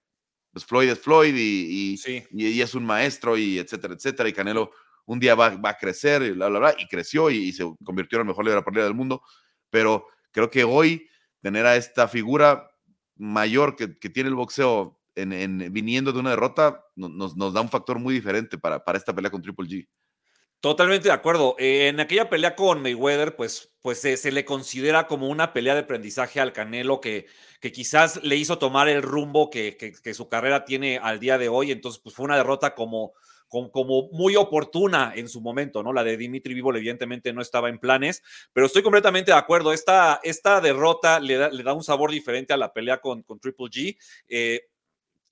pues 0.52 0.64
Floyd 0.64 0.88
es 0.88 1.00
Floyd 1.00 1.34
y, 1.36 1.96
y, 2.30 2.60
es 2.60 2.74
un 2.74 2.84
maestro 2.84 3.36
y 3.36 3.58
etcétera, 3.58 3.94
etcétera. 3.94 4.28
Y 4.28 4.32
Canelo 4.32 4.70
un 5.06 5.18
día 5.18 5.34
va, 5.34 5.50
va 5.50 5.70
a 5.70 5.76
crecer 5.76 6.22
y 6.22 6.30
bla, 6.30 6.48
bla, 6.48 6.58
bla. 6.58 6.74
Y 6.78 6.86
creció 6.86 7.30
y, 7.30 7.52
se 7.52 7.64
convirtió 7.84 8.16
en 8.16 8.20
el 8.22 8.28
mejor 8.28 8.44
líder 8.44 8.84
del 8.84 8.94
mundo. 8.94 9.22
Pero 9.70 10.06
creo 10.30 10.50
que 10.50 10.64
hoy 10.64 11.08
tener 11.40 11.66
a 11.66 11.76
esta 11.76 12.08
figura 12.08 12.70
mayor 13.16 13.76
que, 13.76 13.98
que 13.98 14.10
tiene 14.10 14.28
el 14.28 14.36
boxeo 14.36 15.00
en, 15.14 15.72
viniendo 15.72 16.12
de 16.12 16.20
una 16.20 16.30
derrota, 16.30 16.84
nos, 16.96 17.36
da 17.36 17.60
un 17.60 17.70
factor 17.70 17.98
muy 17.98 18.14
diferente 18.14 18.58
para, 18.58 18.84
para 18.84 18.98
esta 18.98 19.14
pelea 19.14 19.30
con 19.30 19.42
Triple 19.42 19.68
G. 19.68 19.88
Totalmente 20.64 21.08
de 21.08 21.14
acuerdo. 21.14 21.56
En 21.58 22.00
aquella 22.00 22.30
pelea 22.30 22.56
con 22.56 22.80
Mayweather, 22.80 23.36
pues, 23.36 23.74
pues 23.82 24.00
se, 24.00 24.32
le 24.32 24.46
considera 24.46 25.06
como 25.06 25.28
una 25.28 25.52
pelea 25.52 25.74
de 25.74 25.80
aprendizaje 25.80 26.40
al 26.40 26.54
Canelo 26.54 27.02
que, 27.02 27.26
que 27.60 27.70
quizás 27.70 28.24
le 28.24 28.36
hizo 28.36 28.56
tomar 28.56 28.88
el 28.88 29.02
rumbo 29.02 29.50
que, 29.50 29.76
que, 29.76 30.14
su 30.14 30.30
carrera 30.30 30.64
tiene 30.64 30.96
al 30.96 31.20
día 31.20 31.36
de 31.36 31.50
hoy. 31.50 31.70
Entonces, 31.70 32.00
pues 32.02 32.14
fue 32.14 32.24
una 32.24 32.38
derrota 32.38 32.74
como, 32.74 33.12
como, 33.46 34.08
muy 34.12 34.36
oportuna 34.36 35.12
en 35.14 35.28
su 35.28 35.42
momento, 35.42 35.82
¿no? 35.82 35.92
La 35.92 36.02
de 36.02 36.16
Dimitri 36.16 36.54
Vivo 36.54 36.74
evidentemente 36.74 37.34
no 37.34 37.42
estaba 37.42 37.68
en 37.68 37.78
planes, 37.78 38.22
pero 38.54 38.64
estoy 38.64 38.82
completamente 38.82 39.32
de 39.32 39.36
acuerdo. 39.36 39.70
Esta, 39.70 40.18
esta 40.22 40.62
derrota 40.62 41.20
le 41.20 41.36
da, 41.36 41.50
le 41.50 41.62
da 41.62 41.74
un 41.74 41.84
sabor 41.84 42.10
diferente 42.10 42.54
a 42.54 42.56
la 42.56 42.72
pelea 42.72 43.02
con, 43.02 43.22
con 43.22 43.38
Triple 43.38 43.66
G. 43.66 43.98
Eh, 44.28 44.62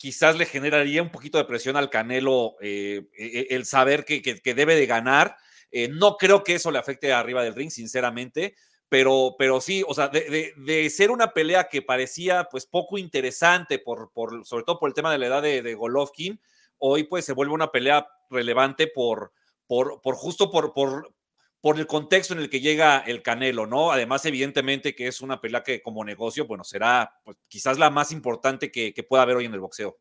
quizás 0.03 0.37
le 0.37 0.47
generaría 0.47 1.01
un 1.01 1.12
poquito 1.12 1.38
de 1.38 1.45
presión 1.45 1.77
al 1.77 1.88
Canelo 1.88 2.57
eh, 2.61 3.07
e, 3.17 3.47
e, 3.51 3.55
el 3.55 3.65
saber 3.65 4.05
que, 4.05 4.21
debe 4.53 4.75
de 4.75 4.87
ganar. 4.87 5.37
Eh, 5.71 5.87
no 5.87 6.17
creo 6.17 6.43
que 6.43 6.57
eso 6.57 6.73
le 6.73 6.81
afecte 6.81 7.12
arriba 7.12 7.45
del 7.45 7.55
ring, 7.55 7.71
sinceramente, 7.71 8.57
pero, 8.88 9.37
pero 9.38 9.61
sí, 9.61 9.85
o 9.87 9.95
sea, 9.95 10.09
de, 10.09 10.91
ser 10.91 11.12
una 11.12 11.33
pelea 11.33 11.69
que 11.69 11.83
parecía 11.83 12.49
pues 12.51 12.67
poco 12.67 12.99
interesante, 12.99 13.79
por, 13.79 14.11
por, 14.12 14.45
sobre 14.45 14.65
todo 14.65 14.81
por 14.81 14.91
el 14.91 14.95
tema 14.95 15.12
de 15.12 15.19
la 15.19 15.27
edad 15.29 15.41
de, 15.41 15.75
Golovkin, 15.75 16.41
hoy 16.79 17.05
pues 17.05 17.25
se 17.25 17.33
vuelve 17.33 17.55
una 17.55 17.71
pelea 17.71 18.09
relevante 18.29 18.88
por, 18.88 19.33
por, 19.69 20.01
por 20.03 20.17
justo 20.17 20.51
por, 20.51 20.75
por, 20.75 21.15
por 21.62 21.79
el 21.79 21.87
contexto 21.87 22.35
en 22.35 22.40
el 22.40 22.51
que 22.51 22.61
llega 22.61 22.98
el 22.98 23.22
Canelo, 23.22 23.66
¿no? 23.66 23.92
Además, 23.92 24.27
evidentemente 24.27 24.96
que 24.96 25.07
es 25.07 25.20
una 25.20 25.40
pelea 25.40 25.62
que 25.62 25.81
como 25.81 26.05
negocio, 26.05 26.44
bueno, 26.44 26.64
será 26.64 27.20
pues, 27.25 27.37
quizás 27.46 27.79
la 27.79 27.88
más 27.88 28.11
importante 28.11 28.72
que, 28.72 28.92
pueda 29.09 29.22
haber 29.22 29.37
hoy 29.37 29.44
en 29.44 29.55
el 29.55 29.61
boxeo. 29.61 29.96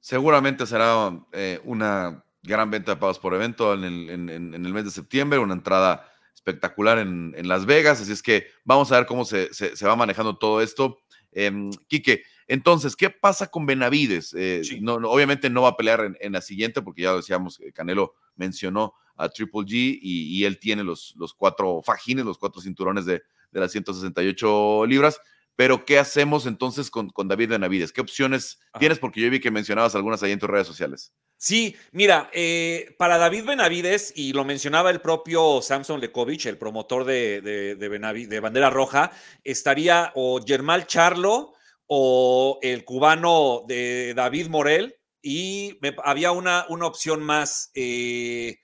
Seguramente 0.00 0.66
será 0.66 1.18
eh, 1.32 1.60
una 1.64 2.22
gran 2.42 2.70
venta 2.70 2.92
de 2.92 3.00
pagos 3.00 3.18
por 3.18 3.32
evento 3.32 3.72
en 3.72 3.84
el, 3.84 4.72
mes 4.72 4.84
de 4.84 4.90
septiembre, 4.90 5.38
una 5.38 5.54
entrada 5.54 6.12
espectacular 6.34 6.98
en, 6.98 7.48
Las 7.48 7.64
Vegas, 7.64 8.02
así 8.02 8.12
es 8.12 8.22
que 8.22 8.46
vamos 8.62 8.92
a 8.92 8.98
ver 8.98 9.06
cómo 9.06 9.24
se, 9.24 9.48
va 9.82 9.96
manejando 9.96 10.36
todo 10.36 10.60
esto. 10.60 10.98
Eh, 11.32 11.70
Quique, 11.88 12.22
entonces, 12.46 12.94
¿qué 12.94 13.08
pasa 13.08 13.46
con 13.46 13.64
Benavides? 13.64 14.34
Eh, 14.36 14.60
no, 14.82 14.96
obviamente 14.96 15.48
no 15.48 15.62
va 15.62 15.70
a 15.70 15.76
pelear 15.76 16.16
en, 16.20 16.32
la 16.32 16.42
siguiente, 16.42 16.82
porque 16.82 17.02
ya 17.02 17.14
decíamos, 17.14 17.58
Canelo 17.72 18.14
mencionó 18.36 18.94
a 19.16 19.28
Triple 19.28 19.62
G 19.62 19.98
y, 20.00 20.44
él 20.44 20.58
tiene 20.58 20.84
los, 20.84 21.14
los, 21.16 21.34
cuatro 21.34 21.82
fajines, 21.82 22.24
los 22.24 22.38
cuatro 22.38 22.60
cinturones 22.60 23.06
de, 23.06 23.22
de, 23.50 23.60
las 23.60 23.72
168 23.72 24.86
libras. 24.86 25.20
Pero, 25.56 25.86
¿qué 25.86 25.98
hacemos 25.98 26.44
entonces 26.44 26.90
con, 26.90 27.08
con 27.08 27.28
David 27.28 27.50
Benavides? 27.50 27.92
¿Qué 27.92 28.02
opciones 28.02 28.60
tienes? 28.78 28.98
Porque 28.98 29.22
yo 29.22 29.30
vi 29.30 29.40
que 29.40 29.50
mencionabas 29.50 29.94
algunas 29.94 30.22
ahí 30.22 30.32
en 30.32 30.38
tus 30.38 30.50
redes 30.50 30.66
sociales. 30.66 31.14
Sí, 31.38 31.76
mira, 31.92 32.30
eh, 32.32 32.94
para 32.98 33.16
David 33.16 33.44
Benavides, 33.46 34.12
y 34.14 34.34
lo 34.34 34.44
mencionaba 34.44 34.90
el 34.90 35.00
propio 35.00 35.60
Samson 35.62 36.00
Lekovich, 36.00 36.46
el 36.46 36.58
promotor 36.58 37.04
de, 37.04 37.40
de, 37.40 37.74
de, 37.74 38.40
Bandera 38.40 38.68
Roja, 38.68 39.12
estaría 39.44 40.12
o 40.14 40.40
Germán 40.46 40.84
Charlo 40.86 41.54
o 41.86 42.58
el 42.62 42.84
cubano 42.84 43.64
de 43.66 44.12
David 44.14 44.48
Morel, 44.48 44.96
y 45.22 45.78
había 46.04 46.32
una, 46.32 46.66
una 46.68 46.86
opción 46.86 47.22
más. 47.22 47.70
Eh, 47.74 48.58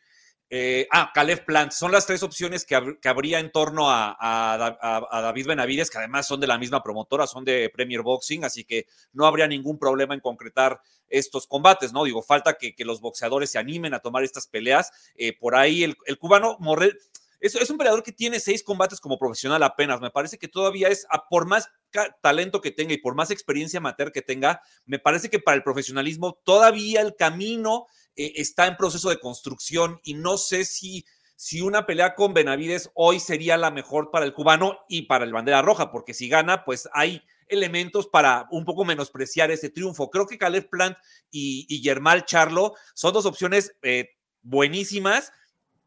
eh, 0.54 0.86
ah, 0.90 1.10
Caleb 1.14 1.46
Plant. 1.46 1.72
Son 1.72 1.90
las 1.90 2.04
tres 2.04 2.22
opciones 2.22 2.66
que, 2.66 2.74
habría 3.08 3.38
en 3.38 3.50
torno 3.50 3.86
a, 3.88 5.08
David 5.10 5.46
Benavides, 5.46 5.88
que 5.88 5.96
además 5.96 6.26
son 6.26 6.40
de 6.40 6.46
la 6.46 6.58
misma 6.58 6.82
promotora, 6.82 7.26
son 7.26 7.42
de 7.42 7.70
Premier 7.70 8.02
Boxing, 8.02 8.44
así 8.44 8.62
que 8.62 8.84
no 9.14 9.24
habría 9.24 9.46
ningún 9.46 9.78
problema 9.78 10.12
en 10.12 10.20
concretar 10.20 10.78
estos 11.08 11.46
combates, 11.46 11.94
¿no? 11.94 12.04
Digo, 12.04 12.22
falta 12.22 12.58
que, 12.58 12.74
los 12.84 13.00
boxeadores 13.00 13.50
se 13.50 13.58
animen 13.58 13.94
a 13.94 14.00
tomar 14.00 14.24
estas 14.24 14.46
peleas. 14.46 14.90
Eh, 15.14 15.34
por 15.38 15.54
ahí 15.54 15.84
el, 15.84 15.96
cubano 16.18 16.58
Morel. 16.60 16.98
es, 17.40 17.54
es 17.54 17.70
un 17.70 17.78
peleador 17.78 18.02
que 18.02 18.12
tiene 18.12 18.38
seis 18.38 18.62
combates 18.62 19.00
como 19.00 19.18
profesional 19.18 19.62
apenas. 19.62 20.02
Me 20.02 20.10
parece 20.10 20.36
que 20.36 20.48
todavía 20.48 20.88
es, 20.88 21.06
por 21.30 21.46
más 21.46 21.70
talento 22.20 22.60
que 22.60 22.70
tenga 22.70 22.92
y 22.92 22.98
por 22.98 23.14
más 23.14 23.30
experiencia 23.30 23.78
amateur 23.78 24.12
que 24.12 24.20
tenga, 24.20 24.60
me 24.84 24.98
parece 24.98 25.30
que 25.30 25.38
para 25.38 25.56
el 25.56 25.62
profesionalismo 25.62 26.38
todavía 26.44 27.00
el 27.00 27.16
camino 27.16 27.86
eh, 28.16 28.32
está 28.36 28.66
en 28.66 28.76
proceso 28.76 29.10
de 29.10 29.20
construcción 29.20 30.00
y 30.02 30.14
no 30.14 30.36
sé 30.38 30.64
si, 30.64 31.04
si 31.36 31.60
una 31.60 31.86
pelea 31.86 32.14
con 32.14 32.34
Benavides 32.34 32.90
hoy 32.94 33.20
sería 33.20 33.56
la 33.56 33.70
mejor 33.70 34.10
para 34.10 34.24
el 34.24 34.34
cubano 34.34 34.78
y 34.88 35.02
para 35.02 35.24
el 35.24 35.32
bandera 35.32 35.62
roja, 35.62 35.90
porque 35.90 36.14
si 36.14 36.28
gana, 36.28 36.64
pues 36.64 36.88
hay 36.92 37.22
elementos 37.48 38.06
para 38.06 38.46
un 38.50 38.64
poco 38.64 38.84
menospreciar 38.84 39.50
ese 39.50 39.70
triunfo. 39.70 40.10
Creo 40.10 40.26
que 40.26 40.38
Caleb 40.38 40.68
Plant 40.70 40.96
y, 41.30 41.66
y 41.68 41.82
Germán 41.82 42.24
Charlo 42.24 42.74
son 42.94 43.12
dos 43.12 43.26
opciones 43.26 43.76
eh, 43.82 44.10
buenísimas 44.40 45.32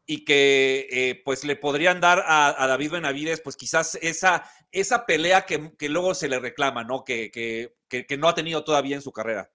y 0.06 0.24
que 0.24 0.86
eh, 0.90 1.22
pues 1.24 1.44
le 1.44 1.56
podrían 1.56 2.00
dar 2.00 2.22
a, 2.26 2.66
David 2.66 2.92
Benavides 2.92 3.40
pues 3.40 3.56
quizás 3.56 3.98
esa, 4.00 4.48
esa 4.70 5.04
pelea 5.04 5.44
que, 5.44 5.72
luego 5.88 6.14
se 6.14 6.28
le 6.28 6.38
reclama, 6.38 6.84
¿no? 6.84 7.04
Que, 7.04 7.30
que, 7.32 8.16
no 8.16 8.28
ha 8.28 8.34
tenido 8.34 8.62
todavía 8.62 8.94
en 8.94 9.02
su 9.02 9.12
carrera. 9.12 9.50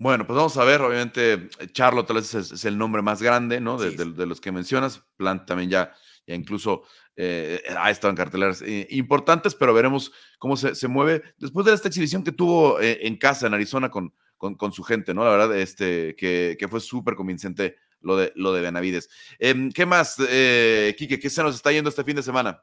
Bueno, 0.00 0.26
pues 0.26 0.34
vamos 0.36 0.56
a 0.56 0.64
ver, 0.64 0.80
obviamente 0.80 1.50
Charlo 1.72 2.04
tal 2.04 2.16
vez 2.16 2.34
es, 2.34 2.64
el 2.64 2.76
nombre 2.76 3.02
más 3.02 3.22
grande, 3.22 3.60
¿no? 3.60 3.78
De, 3.78 4.26
los 4.26 4.40
que 4.40 4.50
mencionas, 4.50 5.04
Plant 5.16 5.46
también 5.46 5.70
ya, 5.70 5.94
ya 6.26 6.34
incluso 6.34 6.82
eh, 7.14 7.62
ha 7.78 7.90
estado 7.90 8.10
en 8.10 8.16
carteleras 8.16 8.62
eh, 8.62 8.88
importantes, 8.90 9.54
pero 9.54 9.74
veremos 9.74 10.10
cómo 10.38 10.56
se, 10.56 10.74
se, 10.74 10.88
mueve 10.88 11.22
después 11.36 11.66
de 11.66 11.74
esta 11.74 11.88
exhibición 11.88 12.24
que 12.24 12.32
tuvo 12.32 12.80
en 12.80 13.16
casa 13.18 13.46
en 13.46 13.54
Arizona 13.54 13.90
con, 13.90 14.14
con, 14.38 14.72
su 14.72 14.82
gente, 14.82 15.12
¿no? 15.12 15.22
La 15.22 15.30
verdad, 15.30 15.56
este, 15.58 16.16
que, 16.16 16.56
que 16.58 16.66
fue 16.66 16.80
súper 16.80 17.14
convincente 17.14 17.76
lo 18.00 18.16
de, 18.16 18.32
lo 18.34 18.52
de 18.52 18.62
Benavides. 18.62 19.10
Em, 19.38 19.70
¿Qué 19.70 19.84
más, 19.84 20.16
eh, 20.18 20.94
Quique? 20.96 21.20
¿Qué 21.20 21.28
se 21.28 21.42
nos 21.42 21.54
está 21.54 21.70
yendo 21.72 21.90
este 21.90 22.04
fin 22.04 22.16
de 22.16 22.22
semana? 22.22 22.62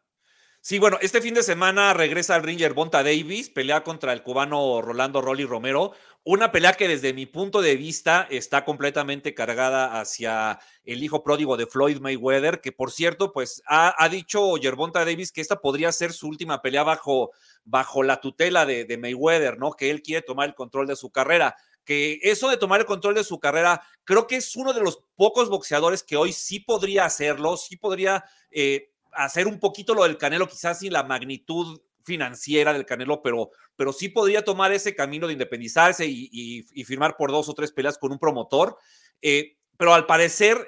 Sí, 0.59 0.79
bueno, 0.79 0.97
este 1.01 1.21
fin 1.21 1.33
de 1.33 1.43
semana 1.43 1.93
regresa 1.93 2.35
el 2.35 2.43
ringer 2.43 2.73
Bonta 2.73 3.03
Davis, 3.03 3.49
pelea 3.49 3.83
contra 3.83 4.11
el 4.11 4.23
cubano 4.23 4.81
Rolando 4.81 5.21
Rolly 5.21 5.45
Romero, 5.45 5.93
una 6.29 6.51
pelea 6.51 6.73
que 6.73 6.89
desde 6.89 7.13
mi 7.13 7.25
punto 7.25 7.61
de 7.61 7.77
vista 7.77 8.27
está 8.29 8.65
completamente 8.65 9.33
cargada 9.33 9.97
hacia 9.97 10.59
el 10.83 11.01
hijo 11.01 11.23
pródigo 11.23 11.55
de 11.55 11.67
Floyd 11.67 11.99
Mayweather, 12.01 12.59
que 12.59 12.73
por 12.73 12.91
cierto, 12.91 13.31
pues 13.31 13.63
ha, 13.65 14.09
dicho 14.09 14.57
Yerbonta 14.57 15.05
Davis 15.05 15.31
que 15.31 15.39
esta 15.39 15.61
podría 15.61 15.89
ser 15.93 16.11
su 16.11 16.27
última 16.27 16.61
pelea 16.61 16.83
bajo, 16.83 17.31
bajo 17.63 18.03
la 18.03 18.19
tutela 18.19 18.65
de, 18.65 18.97
Mayweather, 18.97 19.57
¿no? 19.57 19.71
Que 19.71 19.89
él 19.89 20.01
quiere 20.01 20.21
tomar 20.21 20.49
el 20.49 20.55
control 20.55 20.85
de 20.87 20.97
su 20.97 21.11
carrera 21.11 21.55
que 21.85 22.19
eso 22.21 22.49
de 22.49 22.57
tomar 22.57 22.81
el 22.81 22.85
control 22.85 23.15
de 23.15 23.23
su 23.23 23.39
carrera, 23.39 23.81
creo 24.03 24.27
que 24.27 24.35
es 24.35 24.53
uno 24.57 24.73
de 24.73 24.81
los 24.81 25.05
pocos 25.15 25.47
boxeadores 25.47 26.03
que 26.03 26.17
hoy 26.17 26.33
sí 26.33 26.59
podría 26.59 27.05
hacerlo, 27.05 27.55
sí 27.55 27.77
podría 27.77 28.25
eh, 28.51 28.91
hacer 29.13 29.47
un 29.47 29.61
poquito 29.61 29.93
lo 29.93 30.03
del 30.03 30.17
Canelo, 30.17 30.49
quizás 30.49 30.79
sin 30.79 30.91
la 30.91 31.03
magnitud 31.03 31.79
financiera 32.07 32.71
del 32.71 32.85
Canelo, 32.85 33.21
pero, 33.21 33.51
pero 33.75 33.91
sí 33.91 34.07
podría 34.07 34.43
tomar 34.43 34.71
ese 34.71 34.95
camino 34.95 35.27
de 35.27 35.33
independizarse 35.33 36.05
y, 36.07 36.63
firmar 36.85 37.17
por 37.17 37.31
dos 37.31 37.49
o 37.49 37.53
tres 37.53 37.73
peleas 37.73 37.97
con 37.97 38.13
un 38.13 38.17
promotor. 38.17 38.77
Eh, 39.21 39.57
pero 39.77 39.93
al 39.93 40.05
parecer 40.05 40.65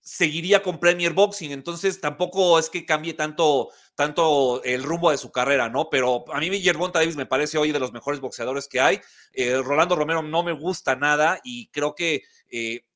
seguiría 0.00 0.62
con 0.62 0.78
Premier 0.78 1.12
Boxing, 1.12 1.50
entonces 1.50 2.00
tampoco 2.00 2.58
es 2.58 2.70
que 2.70 2.86
cambie 2.86 3.14
tanto, 3.14 3.70
tanto 3.96 4.62
el 4.62 4.82
rumbo 4.84 5.10
de 5.10 5.18
su 5.18 5.30
carrera, 5.30 5.68
¿no? 5.68 5.90
Pero 5.90 6.24
a 6.32 6.38
mí 6.38 6.48
Yerbonta 6.60 7.00
Davis 7.00 7.16
me 7.16 7.26
parece 7.26 7.58
hoy 7.58 7.72
de 7.72 7.80
los 7.80 7.92
mejores 7.92 8.20
boxeadores 8.20 8.68
que 8.68 8.80
hay. 8.80 9.00
Eh, 9.32 9.60
Rolando 9.62 9.96
Romero 9.96 10.22
no 10.22 10.42
me 10.42 10.52
gusta 10.52 10.94
nada 10.94 11.40
y 11.42 11.68
creo 11.70 11.94
que 11.94 12.22
eh, 12.48 12.86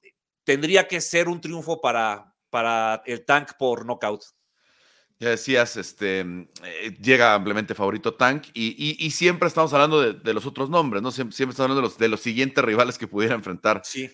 tendría 0.45 0.87
que 0.87 1.01
ser 1.01 1.29
un 1.29 1.41
triunfo 1.41 1.81
para, 1.81 2.35
para 2.51 3.03
el 3.05 3.25
Tank 3.25 3.53
por 3.59 3.85
knockout. 3.85 4.23
Ya 5.21 5.31
decías, 5.31 5.77
este, 5.77 6.21
eh, 6.21 6.97
llega 7.01 7.35
ampliamente 7.35 7.75
favorito 7.75 8.15
Tank 8.15 8.47
y, 8.53 9.11
siempre 9.11 9.49
estamos 9.49 9.73
hablando 9.73 10.13
de, 10.13 10.35
los 10.35 10.45
otros 10.45 10.69
nombres, 10.69 11.03
¿no? 11.03 11.11
Siempre, 11.13 11.35
estamos 11.35 11.61
hablando 11.61 11.77
de 11.77 11.89
los, 11.89 11.99
de 11.99 12.09
los 12.09 12.21
siguientes 12.21 12.65
rivales 12.65 12.99
que 12.99 13.07
pudiera 13.07 13.35
enfrentar 13.35 13.83
sí. 13.85 14.11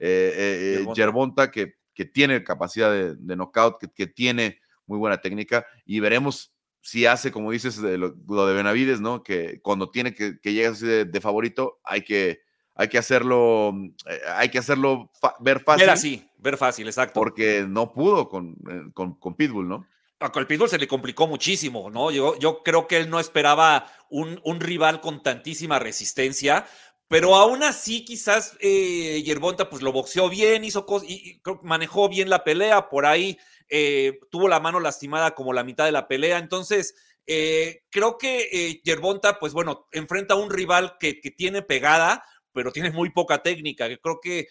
Yerbonta, 0.00 1.50
que 1.50 1.74
que 1.96 2.04
tiene 2.04 2.44
capacidad 2.44 2.92
de, 2.92 3.36
knockout, 3.36 3.78
que, 3.94 4.06
tiene 4.06 4.60
muy 4.84 4.98
buena 4.98 5.16
técnica 5.20 5.66
y 5.86 5.98
veremos 5.98 6.54
si 6.82 7.06
hace, 7.06 7.32
como 7.32 7.50
dices, 7.50 7.78
lo, 7.78 8.46
de 8.46 8.54
Benavides, 8.54 9.00
¿no? 9.00 9.22
Que 9.24 9.60
cuando 9.62 9.90
tiene 9.90 10.14
que, 10.14 10.38
que 10.38 10.52
llegar 10.52 10.72
así 10.72 10.86
de, 10.86 11.20
favorito, 11.20 11.80
hay 11.82 12.02
que, 12.02 12.42
hay 12.74 12.88
que 12.88 12.98
hacerlo, 12.98 13.74
eh, 14.08 14.20
hay 14.36 14.50
que 14.50 14.58
hacerlo 14.58 15.10
ver 15.40 15.60
fácil. 15.60 15.86
Ver 15.86 15.90
así, 15.90 16.30
ver 16.38 16.58
fácil, 16.58 16.86
exacto. 16.86 17.18
Porque 17.18 17.64
no 17.66 17.92
pudo 17.92 18.28
con, 18.28 18.56
eh, 18.70 18.90
con, 18.92 19.34
Pitbull, 19.34 19.66
¿no? 19.66 19.86
A 20.18 20.32
Pitbull 20.32 20.70
se 20.70 20.78
le 20.78 20.88
complicó 20.88 21.26
muchísimo, 21.26 21.90
¿no? 21.90 22.10
Yo, 22.10 22.62
creo 22.62 22.86
que 22.86 22.96
él 22.96 23.10
no 23.10 23.20
esperaba 23.20 23.92
un, 24.08 24.60
rival 24.60 25.00
con 25.00 25.22
tantísima 25.22 25.78
resistencia. 25.78 26.66
Pero 27.08 27.36
aún 27.36 27.62
así, 27.62 28.04
quizás 28.04 28.56
eh, 28.60 29.22
Yerbonta 29.24 29.70
pues 29.70 29.80
lo 29.80 29.92
boxeó 29.92 30.28
bien, 30.28 30.64
hizo 30.64 30.86
cosas, 30.86 31.08
y, 31.08 31.40
manejó 31.62 32.08
bien 32.08 32.28
la 32.28 32.42
pelea, 32.42 32.88
por 32.88 33.06
ahí 33.06 33.38
eh, 33.68 34.18
tuvo 34.28 34.48
la 34.48 34.58
mano 34.58 34.80
lastimada 34.80 35.34
como 35.34 35.52
la 35.52 35.62
mitad 35.62 35.84
de 35.84 35.92
la 35.92 36.08
pelea. 36.08 36.38
Entonces, 36.38 36.96
eh, 37.26 37.84
creo 37.90 38.18
que 38.18 38.48
eh, 38.52 38.80
Yerbonta, 38.84 39.38
pues 39.38 39.52
bueno, 39.52 39.86
enfrenta 39.92 40.34
a 40.34 40.38
un 40.38 40.50
rival 40.50 40.96
que, 40.98 41.14
tiene 41.36 41.62
pegada, 41.62 42.24
pero 42.52 42.72
tiene 42.72 42.90
muy 42.90 43.10
poca 43.10 43.42
técnica. 43.42 43.88
Que 43.88 44.00
creo 44.00 44.18
que 44.20 44.48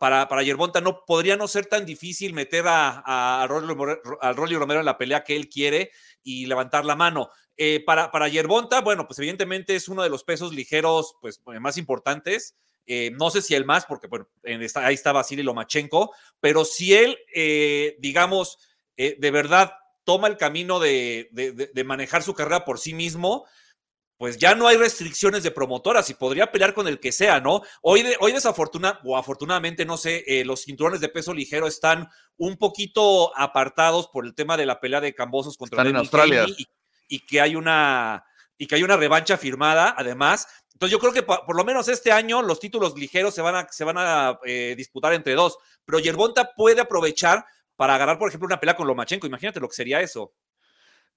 para, 0.00 0.28
para 0.28 0.42
Yerbonta 0.42 0.80
no 0.80 1.04
podría 1.04 1.36
no 1.36 1.46
ser 1.46 1.66
tan 1.66 1.84
difícil 1.84 2.32
meter 2.32 2.66
a, 2.66 3.42
a, 3.42 3.46
Romero 3.46 4.80
en 4.80 4.84
la 4.86 4.96
pelea 4.96 5.24
que 5.24 5.36
él 5.36 5.50
quiere 5.50 5.90
y 6.22 6.46
levantar 6.46 6.86
la 6.86 6.96
mano. 6.96 7.28
Eh, 7.58 7.84
para, 7.84 8.10
para 8.10 8.26
Yerbonta, 8.28 8.80
bueno, 8.80 9.06
pues 9.06 9.18
evidentemente 9.18 9.76
es 9.76 9.90
uno 9.90 10.02
de 10.02 10.08
los 10.08 10.24
pesos 10.24 10.54
ligeros 10.54 11.16
pues, 11.20 11.42
más 11.60 11.76
importantes. 11.76 12.56
Eh, 12.86 13.10
no 13.12 13.28
sé 13.28 13.42
si 13.42 13.54
el 13.54 13.66
más, 13.66 13.84
porque 13.84 14.06
bueno, 14.06 14.26
en 14.42 14.62
esta, 14.62 14.86
ahí 14.86 14.94
está 14.94 15.12
Vasily 15.12 15.42
Lomachenko, 15.42 16.14
pero 16.40 16.64
si 16.64 16.94
él, 16.94 17.18
eh, 17.34 17.98
digamos, 17.98 18.56
de 18.96 19.30
verdad 19.30 19.72
toma 20.04 20.28
el 20.28 20.38
camino 20.38 20.80
de, 20.80 21.28
manejar 21.84 22.22
su 22.22 22.32
carrera 22.32 22.64
por 22.64 22.78
sí 22.78 22.94
mismo, 22.94 23.44
pues 24.20 24.36
ya 24.36 24.54
no 24.54 24.68
hay 24.68 24.76
restricciones 24.76 25.42
de 25.42 25.50
promotoras 25.50 26.10
y 26.10 26.14
podría 26.14 26.52
pelear 26.52 26.74
con 26.74 26.86
el 26.86 27.00
que 27.00 27.10
sea, 27.10 27.40
¿no? 27.40 27.62
Hoy, 27.80 28.02
de, 28.02 28.18
hoy 28.20 28.32
desafortunadamente, 28.32 29.08
o 29.08 29.16
afortunadamente, 29.16 29.86
no 29.86 29.96
sé, 29.96 30.22
los 30.44 30.62
cinturones 30.62 31.00
de 31.00 31.08
peso 31.08 31.32
ligero 31.32 31.66
están 31.66 32.06
un 32.36 32.58
poquito 32.58 33.34
apartados 33.34 34.08
por 34.08 34.26
el 34.26 34.34
tema 34.34 34.58
de 34.58 34.66
la 34.66 34.78
pelea 34.78 35.00
de 35.00 35.14
Cambosos 35.14 35.56
contra 35.56 35.78
están 35.78 35.86
en 35.86 35.96
Australia 35.96 36.44
y 37.08 37.20
que 37.20 37.40
hay 37.40 37.56
una, 37.56 38.22
y 38.58 38.66
que 38.66 38.74
hay 38.74 38.82
una 38.82 38.98
revancha 38.98 39.38
firmada, 39.38 39.94
además. 39.96 40.46
Entonces 40.74 40.92
yo 40.92 40.98
creo 40.98 41.14
que 41.14 41.22
por, 41.22 41.56
lo 41.56 41.64
menos 41.64 41.88
este 41.88 42.12
año 42.12 42.42
los 42.42 42.60
títulos 42.60 42.94
ligeros 42.98 43.34
se 43.34 43.40
van 43.40 43.54
a, 43.54 43.68
se 43.70 43.84
van 43.84 43.96
a 43.96 44.38
eh, 44.44 44.74
disputar 44.76 45.14
entre 45.14 45.32
dos, 45.32 45.56
pero 45.86 45.98
Yerbonta 45.98 46.52
puede 46.54 46.82
aprovechar 46.82 47.46
para 47.74 47.94
agarrar, 47.94 48.18
por 48.18 48.28
ejemplo, 48.28 48.44
una 48.44 48.60
pelea 48.60 48.76
con 48.76 48.86
Lomachenko. 48.86 49.26
Imagínate 49.26 49.60
lo 49.60 49.68
que 49.68 49.76
sería 49.76 50.02
eso. 50.02 50.34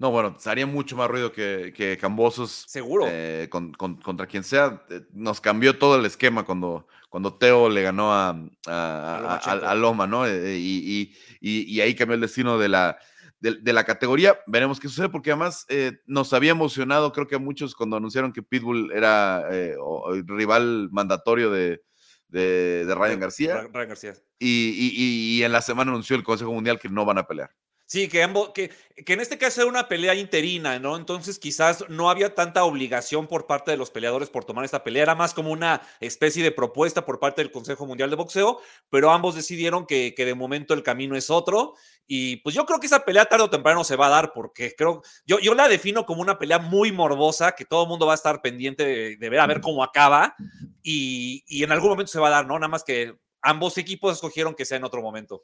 No, 0.04 0.12
bueno, 0.12 0.36
haría 0.48 0.66
mucho 0.66 0.98
más 0.98 1.10
ruido 1.10 1.32
que, 1.32 1.72
que 1.74 1.98
Cambosos. 1.98 2.66
Seguro. 2.68 3.06
Eh, 3.08 3.48
contra 3.50 4.28
quien 4.28 4.44
sea. 4.44 4.84
Eh, 4.90 5.00
nos 5.14 5.40
cambió 5.40 5.80
todo 5.80 5.98
el 5.98 6.06
esquema 6.06 6.44
cuando, 6.44 6.90
cuando 7.08 7.36
Teo 7.36 7.70
le 7.70 7.84
ganó 7.84 8.12
a, 8.12 8.38
a, 8.68 9.76
Loma, 9.76 10.06
¿no? 10.06 10.28
y, 10.28 11.16
y, 11.40 11.80
ahí 11.80 11.96
cambió 11.96 12.16
el 12.16 12.20
destino 12.20 12.58
de 12.58 12.68
la, 12.68 12.98
de, 13.40 13.72
la 13.72 13.86
categoría. 13.86 14.38
Veremos 14.46 14.78
qué 14.82 14.90
sucede, 14.90 15.08
porque 15.08 15.32
además 15.32 15.66
eh, 15.70 15.94
nos 16.06 16.34
había 16.34 16.52
emocionado, 16.52 17.14
creo 17.14 17.28
que 17.28 17.36
a 17.36 17.40
muchos, 17.40 17.74
cuando 17.74 17.96
anunciaron 17.96 18.34
que 18.34 18.44
Pitbull 18.44 18.92
era 18.92 19.48
eh, 19.52 19.78
el 20.12 20.28
rival 20.28 20.90
mandatorio 20.92 21.50
de, 21.50 21.82
de, 22.28 22.94
Ryan 22.94 23.22
García. 23.22 23.62
Ryan 23.72 23.88
García. 23.88 24.14
Y, 24.38 25.38
y, 25.38 25.44
en 25.44 25.54
la 25.54 25.62
semana 25.62 25.92
anunció 25.92 26.18
el 26.18 26.24
Consejo 26.24 26.52
Mundial 26.52 26.78
que 26.78 26.90
no 26.90 27.06
van 27.06 27.20
a 27.20 27.24
pelear. 27.24 27.52
Sí, 27.94 28.10
que, 28.10 28.24
ambos, 28.24 28.50
que, 28.56 28.72
que 29.06 29.14
en 29.14 29.22
este 29.22 29.38
caso 29.38 29.62
era 29.62 29.70
una 29.70 29.88
pelea 29.88 30.16
interina, 30.16 30.80
¿no? 30.80 30.98
Entonces 30.98 31.38
quizás 31.38 31.86
no 31.90 32.10
había 32.10 32.34
tanta 32.34 32.64
obligación 32.64 33.28
por 33.28 33.46
parte 33.46 33.70
de 33.70 33.78
los 33.78 33.92
peleadores 33.92 34.32
por 34.32 34.46
tomar 34.46 34.66
esta 34.66 34.84
pelea, 34.84 35.04
era 35.04 35.14
más 35.14 35.36
como 35.36 35.52
una 35.52 35.80
especie 36.00 36.42
de 36.42 36.52
propuesta 36.52 37.06
por 37.06 37.20
parte 37.20 37.44
del 37.44 37.52
Consejo 37.52 37.86
Mundial 37.86 38.10
de 38.10 38.16
Boxeo, 38.16 38.60
pero 38.90 39.12
ambos 39.12 39.36
decidieron 39.36 39.86
que, 39.86 40.16
que 40.18 40.26
de 40.26 40.34
momento 40.34 40.74
el 40.74 40.82
camino 40.82 41.16
es 41.16 41.30
otro 41.30 41.76
y 42.08 42.38
pues 42.38 42.56
yo 42.56 42.66
creo 42.66 42.80
que 42.80 42.88
esa 42.88 43.06
pelea 43.06 43.26
tarde 43.26 43.44
o 43.44 43.52
temprano 43.52 43.84
se 43.84 43.96
va 43.96 44.08
a 44.08 44.10
dar 44.10 44.34
porque 44.34 44.74
creo, 44.76 45.04
yo, 45.28 45.38
yo 45.38 45.54
la 45.54 45.68
defino 45.68 46.08
como 46.08 46.24
una 46.24 46.40
pelea 46.40 46.58
muy 46.58 46.92
morbosa 46.92 47.52
que 47.52 47.64
todo 47.64 47.84
el 47.84 47.90
mundo 47.90 48.08
va 48.08 48.14
a 48.14 48.16
estar 48.16 48.42
pendiente 48.42 48.84
de, 48.84 49.18
de 49.18 49.30
ver 49.30 49.40
a 49.40 49.46
ver 49.46 49.62
cómo 49.62 49.84
acaba 49.84 50.36
y, 50.82 51.44
y 51.46 51.64
en 51.64 51.72
algún 51.72 51.92
momento 51.92 52.12
se 52.12 52.20
va 52.20 52.30
a 52.30 52.32
dar, 52.32 52.48
¿no? 52.48 52.58
Nada 52.58 52.70
más 52.70 52.84
que 52.84 53.14
ambos 53.44 53.78
equipos 53.78 54.16
escogieron 54.16 54.56
que 54.56 54.66
sea 54.66 54.80
en 54.80 54.84
otro 54.84 55.04
momento. 55.04 55.44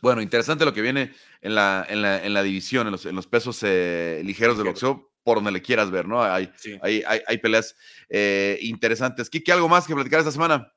Bueno, 0.00 0.22
interesante 0.22 0.64
lo 0.64 0.72
que 0.72 0.82
viene 0.82 1.12
en 1.40 1.54
la, 1.54 1.86
en 1.88 2.02
la, 2.02 2.24
en 2.24 2.34
la 2.34 2.42
división, 2.42 2.86
en 2.86 2.92
los, 2.92 3.06
en 3.06 3.16
los 3.16 3.26
pesos 3.26 3.60
eh, 3.62 4.22
ligeros 4.24 4.56
del 4.56 4.66
boxeo, 4.66 5.10
por 5.24 5.38
donde 5.38 5.52
le 5.52 5.62
quieras 5.62 5.90
ver, 5.90 6.06
¿no? 6.06 6.22
Hay, 6.22 6.50
hay, 6.82 7.02
hay, 7.26 7.38
peleas 7.38 7.74
eh, 8.08 8.58
interesantes. 8.62 9.28
¿Qué, 9.28 9.42
¿Qué 9.42 9.52
algo 9.52 9.68
más 9.68 9.86
que 9.86 9.94
platicar 9.94 10.20
esta 10.20 10.32
semana? 10.32 10.72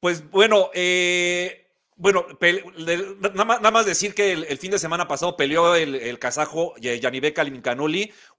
Pues 0.00 0.28
bueno, 0.30 0.70
eh, 0.74 1.63
Bueno, 1.96 2.26
nada, 3.34 3.70
más, 3.70 3.86
decir 3.86 4.14
que 4.14 4.32
el, 4.32 4.58
fin 4.58 4.72
de 4.72 4.80
semana 4.80 5.06
pasado 5.06 5.36
peleó 5.36 5.76
el, 5.76 5.94
el 5.94 6.18
kazajo 6.18 6.74
Yanibek 6.78 7.38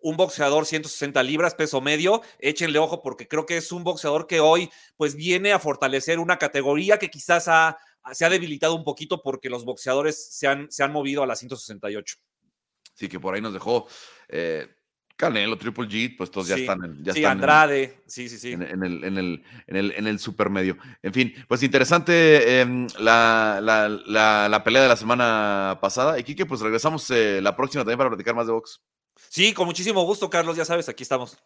un 0.01 0.17
boxeador 0.17 0.65
160 0.65 1.23
libras, 1.23 1.55
peso 1.55 1.79
medio. 1.79 2.21
Échenle 2.39 2.79
ojo 2.79 3.01
porque 3.01 3.29
creo 3.29 3.45
que 3.45 3.55
es 3.55 3.71
un 3.71 3.85
boxeador 3.85 4.27
que 4.27 4.41
hoy 4.41 4.69
pues 4.97 5.15
viene 5.15 5.53
a 5.53 5.59
fortalecer 5.59 6.19
una 6.19 6.37
categoría 6.37 6.99
que 6.99 7.09
quizás 7.09 7.45
se 7.45 8.25
ha 8.25 8.29
debilitado 8.29 8.75
un 8.75 8.83
poquito 8.83 9.21
porque 9.23 9.49
los 9.49 9.63
boxeadores 9.63 10.35
se 10.35 10.47
han, 10.47 10.69
se 10.69 10.83
han 10.83 10.91
movido 10.91 11.23
a 11.23 11.27
la 11.27 11.37
168. 11.37 12.17
Sí, 12.93 13.07
que 13.07 13.21
por 13.21 13.35
ahí 13.35 13.41
nos 13.41 13.53
dejó 13.53 13.87
eh, 14.27 14.67
Canelo, 15.15 15.57
Triple 15.57 15.87
G, 15.87 16.17
pues 16.17 16.29
todos 16.29 16.47
ya 16.47 16.55
están 16.55 16.83
en. 16.83 17.03
Ya 17.03 17.13
sí, 17.13 17.23
Andrade, 17.23 18.01
sí, 18.05 18.27
sí, 18.27 18.37
sí. 18.37 18.51
En, 18.51 18.61
el, 18.61 19.03
en, 19.03 19.17
el, 19.17 19.43
en, 19.67 19.75
el, 19.77 19.91
en 19.91 20.07
el 20.07 20.19
supermedio. 20.19 20.77
En 21.01 21.13
fin, 21.13 21.33
pues 21.47 21.63
interesante 21.63 22.59
em, 22.59 22.87
la, 22.99 23.61
la, 23.61 24.63
pelea 24.63 24.81
de 24.81 24.89
la 24.89 24.97
semana 24.97 25.77
pasada. 25.81 26.19
Y 26.19 26.23
Kike, 26.23 26.45
pues 26.45 26.59
regresamos 26.59 27.09
eh, 27.11 27.39
la 27.41 27.55
próxima 27.55 27.83
también 27.83 27.97
para 27.97 28.09
platicar 28.09 28.35
más 28.35 28.47
de 28.47 28.53
box. 28.53 28.81
Sí, 29.29 29.53
con 29.53 29.67
muchísimo 29.67 30.03
gusto, 30.03 30.29
Carlos, 30.29 30.57
ya 30.57 30.65
sabes, 30.65 30.89
aquí 30.89 31.03
estamos. 31.03 31.37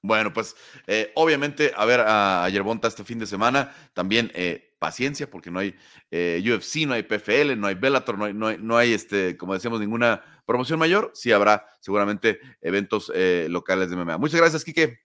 Bueno, 0.00 0.32
pues 0.32 0.54
eh, 0.86 1.10
obviamente 1.16 1.72
a 1.76 1.84
ver 1.84 2.04
a, 2.06 2.48
Yerbonta 2.50 2.86
este 2.86 3.02
fin 3.02 3.18
de 3.18 3.26
semana. 3.26 3.74
También 3.94 4.30
eh, 4.32 4.76
paciencia, 4.78 5.28
porque 5.28 5.50
no 5.50 5.58
hay 5.58 5.74
UFC, 6.12 6.86
no 6.86 6.94
hay 6.94 7.02
PFL, 7.02 7.58
no 7.58 7.66
hay 7.66 7.74
Bellator, 7.74 8.16
no 8.16 8.26
hay, 8.26 8.32
no 8.32 8.46
hay, 8.46 8.58
no 8.60 8.76
hay 8.76 8.92
este, 8.92 9.36
como 9.36 9.54
decíamos, 9.54 9.80
ninguna 9.80 10.22
promoción 10.48 10.78
mayor, 10.78 11.12
sí 11.14 11.30
habrá 11.30 11.66
seguramente 11.78 12.40
eventos 12.62 13.12
eh, 13.14 13.46
locales 13.50 13.90
de 13.90 13.96
MMA. 13.96 14.16
Muchas 14.16 14.40
gracias, 14.40 14.64
Quique. 14.64 15.00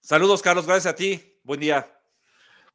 Saludos, 0.00 0.42
Carlos, 0.42 0.66
gracias 0.66 0.92
a 0.92 0.96
ti. 0.96 1.38
Buen 1.44 1.60
día. 1.60 1.88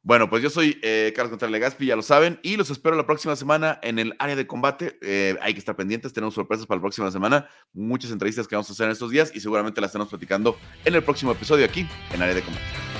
Bueno, 0.02 0.30
pues 0.30 0.42
yo 0.42 0.48
soy 0.48 0.80
eh, 0.82 1.12
Carlos 1.14 1.30
Contreras 1.30 1.52
Legaspi, 1.52 1.84
ya 1.84 1.96
lo 1.96 2.02
saben, 2.02 2.40
y 2.42 2.56
los 2.56 2.70
espero 2.70 2.96
la 2.96 3.04
próxima 3.04 3.36
semana 3.36 3.78
en 3.82 3.98
el 3.98 4.14
área 4.18 4.36
de 4.36 4.46
combate. 4.46 4.98
Eh, 5.02 5.36
hay 5.42 5.52
que 5.52 5.58
estar 5.58 5.76
pendientes, 5.76 6.14
tenemos 6.14 6.32
sorpresas 6.32 6.66
para 6.66 6.78
la 6.78 6.82
próxima 6.82 7.10
semana, 7.10 7.46
muchas 7.74 8.10
entrevistas 8.10 8.48
que 8.48 8.56
vamos 8.56 8.70
a 8.70 8.72
hacer 8.72 8.86
en 8.86 8.92
estos 8.92 9.10
días 9.10 9.30
y 9.34 9.40
seguramente 9.40 9.82
las 9.82 9.90
estamos 9.90 10.08
platicando 10.08 10.56
en 10.86 10.94
el 10.94 11.04
próximo 11.04 11.32
episodio 11.32 11.66
aquí 11.66 11.86
en 12.14 12.22
área 12.22 12.34
de 12.34 12.40
combate. 12.40 12.97